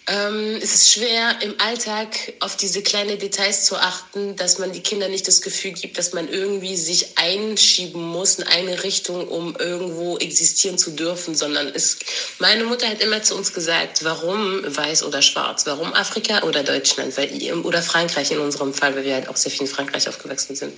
[0.09, 4.80] ähm, es ist schwer, im Alltag auf diese kleinen Details zu achten, dass man die
[4.80, 9.55] Kinder nicht das Gefühl gibt, dass man irgendwie sich einschieben muss in eine Richtung, um
[9.55, 11.98] irgendwo existieren zu dürfen, sondern es,
[12.40, 17.16] meine Mutter hat immer zu uns gesagt, warum weiß oder schwarz, warum Afrika oder Deutschland,
[17.16, 17.30] weil,
[17.62, 20.72] oder Frankreich in unserem Fall, weil wir halt auch sehr viel in Frankreich aufgewachsen sind.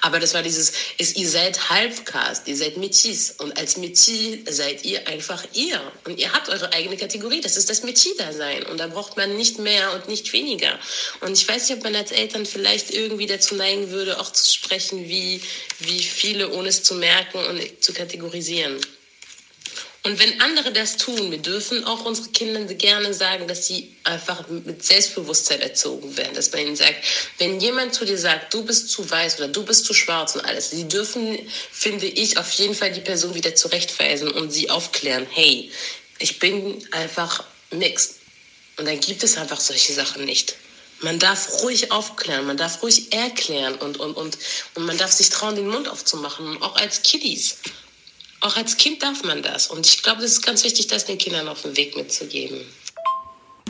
[0.00, 4.84] Aber das war dieses, ist, ihr seid Halbcast, ihr seid Métis und als Métis seid
[4.84, 8.63] ihr einfach ihr und ihr habt eure eigene Kategorie, das ist das Métis-Dasein.
[8.66, 10.78] Und da braucht man nicht mehr und nicht weniger.
[11.20, 14.52] Und ich weiß nicht, ob man als Eltern vielleicht irgendwie dazu neigen würde, auch zu
[14.52, 15.40] sprechen, wie,
[15.78, 18.80] wie viele, ohne es zu merken und zu kategorisieren.
[20.06, 24.46] Und wenn andere das tun, wir dürfen auch unsere Kinder gerne sagen, dass sie einfach
[24.50, 26.34] mit Selbstbewusstsein erzogen werden.
[26.34, 26.96] Dass man ihnen sagt,
[27.38, 30.42] wenn jemand zu dir sagt, du bist zu weiß oder du bist zu schwarz und
[30.42, 31.38] alles, sie dürfen,
[31.72, 35.70] finde ich, auf jeden Fall die Person wieder zurechtweisen und sie aufklären, hey,
[36.18, 38.16] ich bin einfach mixed.
[38.78, 40.56] Und dann gibt es einfach solche Sachen nicht.
[41.02, 44.38] Man darf ruhig aufklären, man darf ruhig erklären und, und, und,
[44.74, 47.58] und man darf sich trauen, den Mund aufzumachen, auch als Kiddies.
[48.40, 49.68] Auch als Kind darf man das.
[49.68, 52.60] Und ich glaube, das ist ganz wichtig, das den Kindern auf den Weg mitzugeben.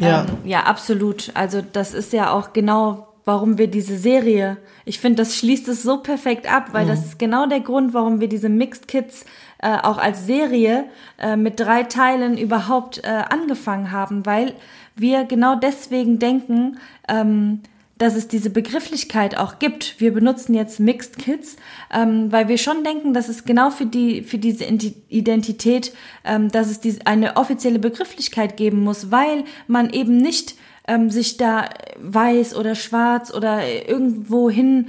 [0.01, 0.25] Ja.
[0.25, 1.31] Ähm, ja, absolut.
[1.35, 5.83] Also das ist ja auch genau, warum wir diese Serie, ich finde, das schließt es
[5.83, 6.89] so perfekt ab, weil mhm.
[6.89, 9.25] das ist genau der Grund, warum wir diese Mixed Kids
[9.59, 10.87] äh, auch als Serie
[11.19, 14.55] äh, mit drei Teilen überhaupt äh, angefangen haben, weil
[14.97, 16.79] wir genau deswegen denken,
[17.09, 17.61] ähm,
[17.99, 20.01] dass es diese Begrifflichkeit auch gibt.
[20.01, 21.57] Wir benutzen jetzt Mixed Kids,
[21.93, 25.93] ähm, weil wir schon denken, dass es genau für die für diese Identität,
[26.25, 30.57] ähm, dass es diese, eine offizielle Begrifflichkeit geben muss, weil man eben nicht
[30.89, 34.89] ähm, sich da weiß oder schwarz oder irgendwo hin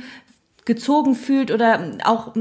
[0.66, 2.34] gezogen fühlt oder auch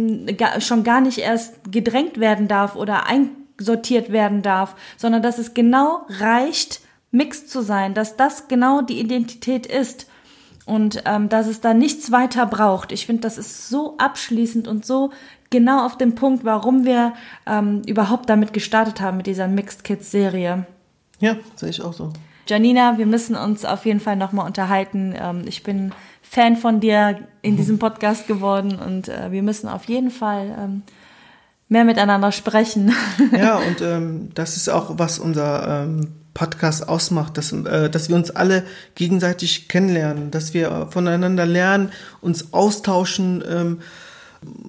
[0.61, 6.07] schon gar nicht erst gedrängt werden darf oder einsortiert werden darf, sondern dass es genau
[6.09, 6.81] reicht,
[7.15, 10.07] mixed zu sein, dass das genau die Identität ist
[10.67, 12.91] und ähm, dass es da nichts weiter braucht.
[12.93, 15.11] Ich finde, das ist so abschließend und so
[15.49, 17.15] genau auf dem Punkt, warum wir
[17.47, 20.67] ähm, überhaupt damit gestartet haben mit dieser Mixed Kids Serie.
[21.21, 22.13] Ja, sehe ich auch so.
[22.49, 25.15] Janina, wir müssen uns auf jeden Fall nochmal unterhalten.
[25.17, 29.85] Ähm, ich bin Fan von dir in diesem Podcast geworden und äh, wir müssen auf
[29.85, 30.83] jeden Fall ähm,
[31.69, 32.93] mehr miteinander sprechen.
[33.31, 38.17] Ja, und ähm, das ist auch, was unser ähm, Podcast ausmacht, dass, äh, dass wir
[38.17, 38.65] uns alle
[38.97, 43.79] gegenseitig kennenlernen, dass wir voneinander lernen, uns austauschen, ähm,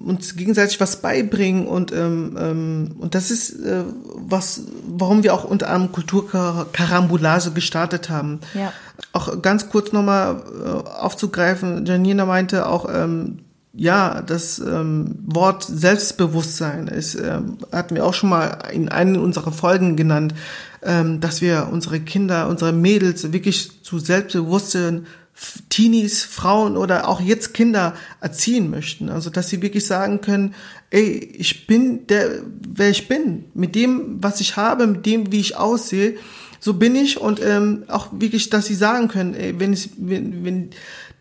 [0.04, 3.82] uns gegenseitig was beibringen und ähm, ähm, und das ist äh,
[4.14, 8.40] was, warum wir auch unter anderem Kulturkarambolage gestartet haben.
[8.54, 8.72] Ja.
[9.12, 13.40] Auch ganz kurz nochmal äh, aufzugreifen, Janina meinte auch, ähm,
[13.76, 19.52] ja, das ähm, Wort Selbstbewusstsein ist, ähm, hatten wir auch schon mal in einer unserer
[19.52, 20.34] Folgen genannt,
[20.82, 25.06] ähm, dass wir unsere Kinder, unsere Mädels wirklich zu selbstbewussten
[25.68, 29.10] Teenies, Frauen oder auch jetzt Kinder erziehen möchten.
[29.10, 30.54] Also, dass sie wirklich sagen können,
[30.88, 35.40] ey, ich bin der, wer ich bin, mit dem, was ich habe, mit dem, wie
[35.40, 36.16] ich aussehe,
[36.58, 40.42] so bin ich und ähm, auch wirklich, dass sie sagen können, ey, wenn ich, wenn,
[40.44, 40.70] wenn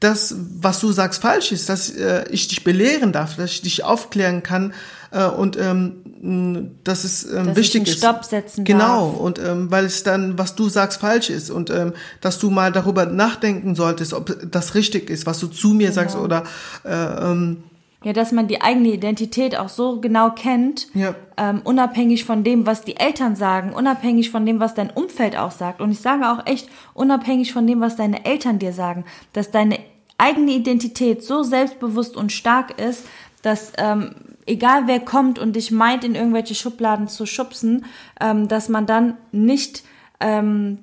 [0.05, 3.83] das, was du sagst, falsch ist, dass äh, ich dich belehren darf, dass ich dich
[3.83, 4.73] aufklären kann
[5.11, 7.97] äh, und ähm, dass es ähm, dass wichtig ich einen ist.
[7.97, 9.19] Stopp setzen genau darf.
[9.19, 12.71] und ähm, weil es dann, was du sagst, falsch ist und ähm, dass du mal
[12.71, 15.93] darüber nachdenken solltest, ob das richtig ist, was du zu mir genau.
[15.93, 16.43] sagst oder
[16.83, 17.63] äh, ähm,
[18.03, 21.15] ja, dass man die eigene Identität auch so genau kennt, ja.
[21.37, 25.49] ähm, unabhängig von dem, was die Eltern sagen, unabhängig von dem, was dein Umfeld auch
[25.49, 25.81] sagt.
[25.81, 29.79] Und ich sage auch echt, unabhängig von dem, was deine Eltern dir sagen, dass deine
[30.17, 33.05] eigene Identität so selbstbewusst und stark ist,
[33.41, 37.85] dass ähm, egal wer kommt und dich meint, in irgendwelche Schubladen zu schubsen,
[38.19, 39.83] ähm, dass man dann nicht
[40.19, 40.79] ähm,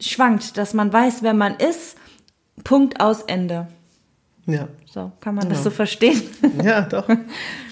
[0.00, 1.96] schwankt, dass man weiß, wer man ist.
[2.64, 3.68] Punkt aus Ende.
[4.46, 4.68] Ja.
[4.86, 5.54] So, kann man genau.
[5.54, 6.22] das so verstehen?
[6.62, 7.08] Ja, doch.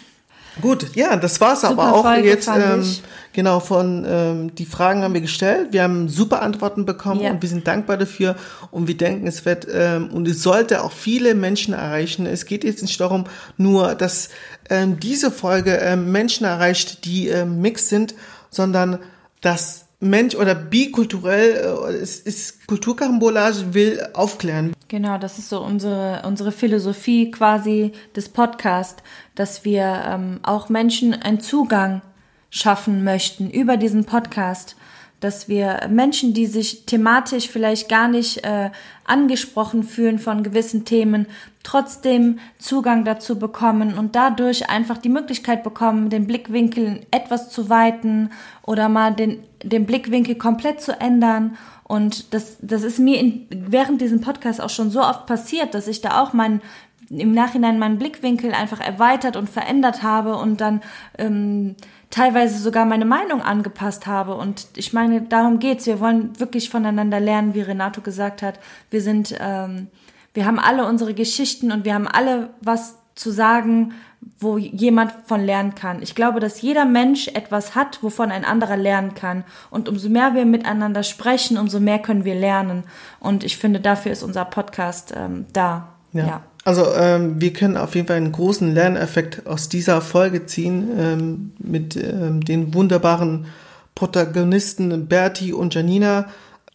[0.61, 2.49] Gut, ja, das war's super aber auch Folge, jetzt.
[2.49, 2.85] Ähm,
[3.33, 5.73] genau, von ähm, die Fragen haben wir gestellt.
[5.73, 7.31] Wir haben super Antworten bekommen ja.
[7.31, 8.37] und wir sind dankbar dafür.
[8.71, 12.27] Und wir denken, es wird ähm, und es sollte auch viele Menschen erreichen.
[12.27, 13.25] Es geht jetzt nicht darum,
[13.57, 14.29] nur, dass
[14.71, 18.15] ähm, diese Folge ähm, Menschen erreicht, die ähm, mixed sind,
[18.51, 19.01] sondern
[19.41, 24.73] dass Mensch oder bikulturell äh, ist, ist Kulturkarambolage will aufklären.
[24.89, 29.03] Genau, das ist so unsere, unsere Philosophie quasi des Podcasts,
[29.35, 32.03] dass wir ähm, auch Menschen einen Zugang
[32.51, 34.77] schaffen möchten über diesen Podcast
[35.25, 38.71] dass wir Menschen, die sich thematisch vielleicht gar nicht äh,
[39.05, 41.27] angesprochen fühlen von gewissen Themen,
[41.63, 48.33] trotzdem Zugang dazu bekommen und dadurch einfach die Möglichkeit bekommen, den Blickwinkel etwas zu weiten
[48.61, 51.57] oder mal den, den Blickwinkel komplett zu ändern.
[51.85, 55.87] Und das, das ist mir in, während diesem Podcast auch schon so oft passiert, dass
[55.87, 56.63] ich da auch mein,
[57.11, 60.81] im Nachhinein meinen Blickwinkel einfach erweitert und verändert habe und dann
[61.19, 61.77] ähm,
[62.11, 64.37] teilweise sogar meine Meinung angepasst habe.
[64.37, 65.87] Und ich meine, darum geht's.
[65.87, 68.59] Wir wollen wirklich voneinander lernen, wie Renato gesagt hat.
[68.91, 69.89] Wir sind, ähm,
[70.33, 73.95] wir haben alle unsere Geschichten und wir haben alle was zu sagen,
[74.39, 76.03] wo jemand von lernen kann.
[76.03, 79.45] Ich glaube, dass jeder Mensch etwas hat, wovon ein anderer lernen kann.
[79.71, 82.85] Und umso mehr wir miteinander sprechen, umso mehr können wir lernen.
[83.21, 85.89] Und ich finde, dafür ist unser Podcast ähm, da.
[86.13, 86.27] ja.
[86.27, 86.43] ja.
[86.65, 91.53] Also ähm, wir können auf jeden Fall einen großen Lerneffekt aus dieser Folge ziehen ähm,
[91.59, 93.47] mit ähm, den wunderbaren
[93.95, 96.27] Protagonisten Bertie und Janina.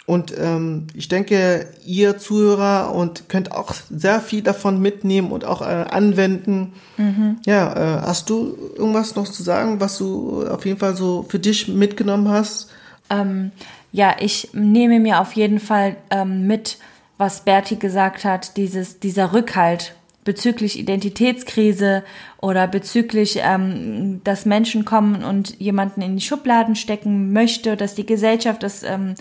[0.10, 5.62] Und ähm, ich denke, ihr Zuhörer und könnt auch sehr viel davon mitnehmen und auch
[5.62, 6.74] äh, anwenden.
[6.98, 7.38] Mhm.
[7.46, 11.38] Ja, äh, hast du irgendwas noch zu sagen, was du auf jeden Fall so für
[11.38, 12.72] dich mitgenommen hast?
[13.12, 13.52] Ähm,
[13.92, 16.80] ja, ich nehme mir auf jeden Fall ähm, mit,
[17.20, 19.94] was Berti gesagt hat, dieses, dieser Rückhalt
[20.24, 22.04] bezüglich Identitätskrise
[22.42, 28.08] oder bezüglich, ähm, dass Menschen kommen und jemanden in die Schubladen stecken möchte, dass die
[28.08, 29.14] Gesellschaft das ähm,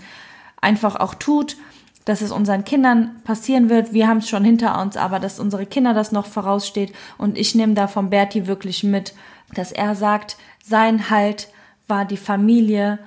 [0.61, 1.57] einfach auch tut,
[2.05, 3.93] dass es unseren Kindern passieren wird.
[3.93, 6.93] Wir haben es schon hinter uns, aber dass unsere Kinder das noch voraussteht.
[7.17, 9.13] Und ich nehme da von Berti wirklich mit,
[9.53, 11.49] dass er sagt, sein Halt
[11.87, 12.99] war die Familie,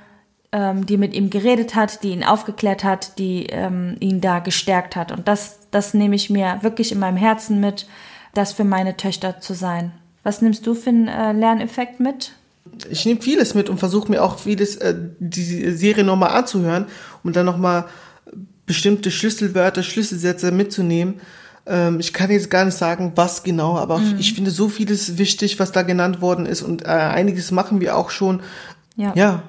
[0.53, 4.96] ähm, die mit ihm geredet hat, die ihn aufgeklärt hat, die ähm, ihn da gestärkt
[4.96, 5.11] hat.
[5.11, 7.86] Und das, das nehme ich mir wirklich in meinem Herzen mit,
[8.34, 9.92] das für meine Töchter zu sein.
[10.22, 12.32] Was nimmst du für einen äh, Lerneffekt mit?
[12.91, 16.87] Ich nehme vieles mit und versuche mir auch vieles, äh, die Serie nochmal anzuhören
[17.23, 17.87] und dann nochmal
[18.67, 21.21] bestimmte Schlüsselwörter, Schlüsselsätze mitzunehmen.
[21.67, 24.17] Ähm, ich kann jetzt gar nicht sagen, was genau, aber mhm.
[24.19, 27.97] ich finde so vieles wichtig, was da genannt worden ist und äh, einiges machen wir
[27.97, 28.43] auch schon.
[28.97, 29.13] Ja.
[29.15, 29.43] ja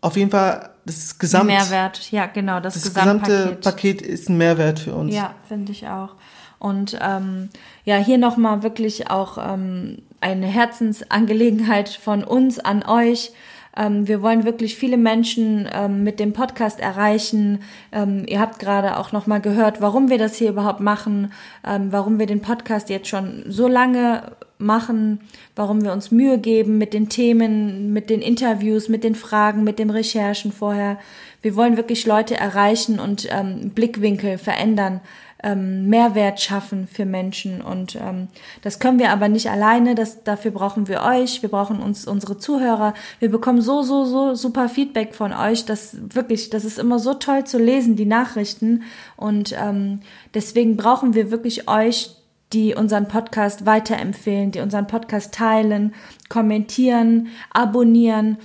[0.00, 1.46] auf jeden Fall das Gesamt.
[1.46, 5.14] Mehrwert, ja, genau, das, das gesamte Paket ist ein Mehrwert für uns.
[5.14, 6.14] Ja, finde ich auch.
[6.58, 7.50] Und ähm,
[7.84, 13.32] ja, hier nochmal wirklich auch ähm, eine Herzensangelegenheit von uns an euch.
[13.78, 17.60] Ähm, wir wollen wirklich viele Menschen ähm, mit dem Podcast erreichen.
[17.92, 22.26] Ähm, ihr habt gerade auch nochmal gehört, warum wir das hier überhaupt machen, warum wir
[22.26, 25.20] den Podcast jetzt schon so lange machen,
[25.54, 29.78] warum wir uns Mühe geben mit den Themen, mit den Interviews, mit den Fragen, mit
[29.78, 30.98] den Recherchen vorher.
[31.42, 33.28] Wir wollen wirklich Leute erreichen und
[33.74, 35.00] Blickwinkel verändern,
[35.42, 37.60] ähm, Mehrwert schaffen für Menschen.
[37.60, 38.28] Und ähm,
[38.62, 39.94] das können wir aber nicht alleine.
[39.94, 41.42] Das, dafür brauchen wir euch.
[41.42, 42.94] Wir brauchen uns unsere Zuhörer.
[43.20, 45.64] Wir bekommen so, so, so super Feedback von euch.
[45.64, 48.82] Das wirklich, das ist immer so toll zu lesen, die Nachrichten.
[49.16, 50.00] Und ähm,
[50.34, 52.14] deswegen brauchen wir wirklich euch,
[52.52, 55.94] die unseren Podcast weiterempfehlen, die unseren Podcast teilen,
[56.28, 58.38] kommentieren, abonnieren.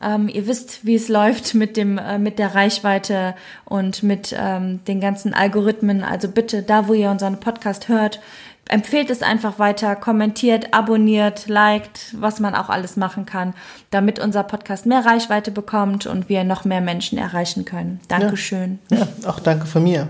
[0.00, 3.34] Ähm, ihr wisst, wie es läuft mit dem äh, mit der Reichweite
[3.64, 6.02] und mit ähm, den ganzen Algorithmen.
[6.04, 8.20] Also bitte, da wo ihr unseren Podcast hört,
[8.68, 13.54] empfehlt es einfach weiter, kommentiert, abonniert, liked, was man auch alles machen kann,
[13.90, 18.00] damit unser Podcast mehr Reichweite bekommt und wir noch mehr Menschen erreichen können.
[18.08, 18.80] Dankeschön.
[18.90, 20.08] Ja, ja auch danke von mir.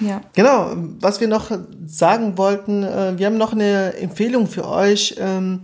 [0.00, 0.20] Ja.
[0.34, 1.50] Genau, was wir noch
[1.86, 5.62] sagen wollten, äh, wir haben noch eine Empfehlung für euch ähm,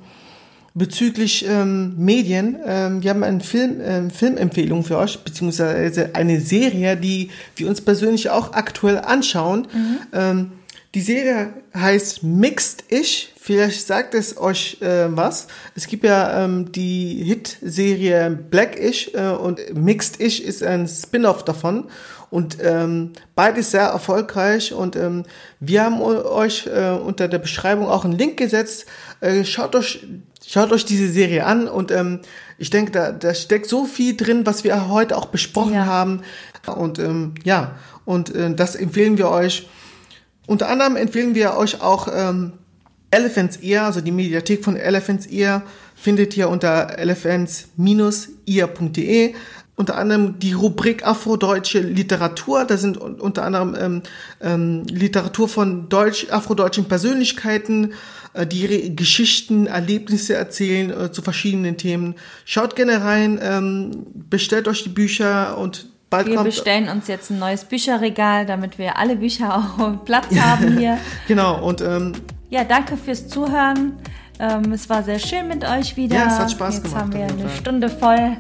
[0.74, 2.56] bezüglich ähm, Medien.
[2.66, 7.80] Ähm, wir haben eine Film, äh, Filmempfehlung für euch, beziehungsweise eine Serie, die wir uns
[7.80, 9.68] persönlich auch aktuell anschauen.
[9.72, 9.98] Mhm.
[10.12, 10.52] Ähm,
[10.94, 13.33] die Serie heißt Mixed Ich.
[13.46, 15.48] Vielleicht sagt es euch äh, was.
[15.74, 21.44] Es gibt ja ähm, die Hit-Serie Black Ich äh, und Mixed Ich ist ein Spin-off
[21.44, 21.90] davon.
[22.30, 24.72] Und ähm, beides sehr erfolgreich.
[24.72, 25.24] Und ähm,
[25.60, 28.86] wir haben euch äh, unter der Beschreibung auch einen Link gesetzt.
[29.20, 30.06] Äh, schaut euch
[30.46, 32.20] Schaut euch diese Serie an und ähm,
[32.58, 35.86] ich denke, da, da steckt so viel drin, was wir heute auch besprochen ja.
[35.86, 36.20] haben.
[36.66, 39.70] Und ähm, ja, und äh, das empfehlen wir euch.
[40.46, 42.52] Unter anderem empfehlen wir euch auch ähm,
[43.14, 45.62] Elephants Ear, also die Mediathek von Elephants Ear,
[45.94, 49.34] findet ihr unter elephants-ear.de
[49.76, 52.64] unter anderem die Rubrik Afrodeutsche Literatur.
[52.64, 54.02] Da sind unter anderem ähm,
[54.40, 57.92] ähm, Literatur von deutsch, afrodeutschen Persönlichkeiten,
[58.34, 62.14] äh, die Geschichten, Erlebnisse erzählen äh, zu verschiedenen Themen.
[62.44, 66.46] Schaut gerne rein, ähm, bestellt euch die Bücher und bald wir kommt...
[66.46, 70.98] Wir bestellen uns jetzt ein neues Bücherregal, damit wir alle Bücher auch Platz haben hier.
[71.28, 71.80] genau, und...
[71.80, 72.12] Ähm,
[72.50, 73.98] ja, danke fürs Zuhören.
[74.38, 76.16] Ähm, es war sehr schön mit euch wieder.
[76.16, 77.14] Ja, es hat Spaß jetzt gemacht.
[77.14, 78.36] Jetzt haben wir eine Stunde voll.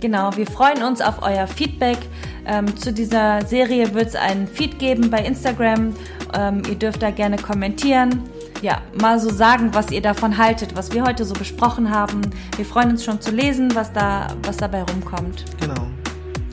[0.00, 1.98] Genau, wir freuen uns auf euer Feedback.
[2.46, 5.94] Ähm, zu dieser Serie wird es einen Feed geben bei Instagram.
[6.36, 8.22] Ähm, ihr dürft da gerne kommentieren.
[8.62, 12.22] Ja, mal so sagen, was ihr davon haltet, was wir heute so besprochen haben.
[12.56, 15.44] Wir freuen uns schon zu lesen, was, da, was dabei rumkommt.
[15.60, 15.86] Genau.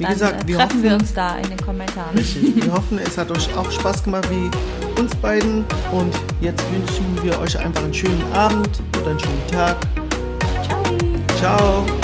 [0.03, 2.17] Wie Dann, gesagt, äh, wir treffen hoffen, wir uns da in den Kommentaren.
[2.17, 2.55] Richtig.
[2.57, 5.63] Wir hoffen, es hat euch auch Spaß gemacht wie uns beiden.
[5.93, 9.77] Und jetzt wünschen wir euch einfach einen schönen Abend oder einen schönen Tag.
[10.61, 10.97] Ciao.
[11.37, 12.02] Ciao.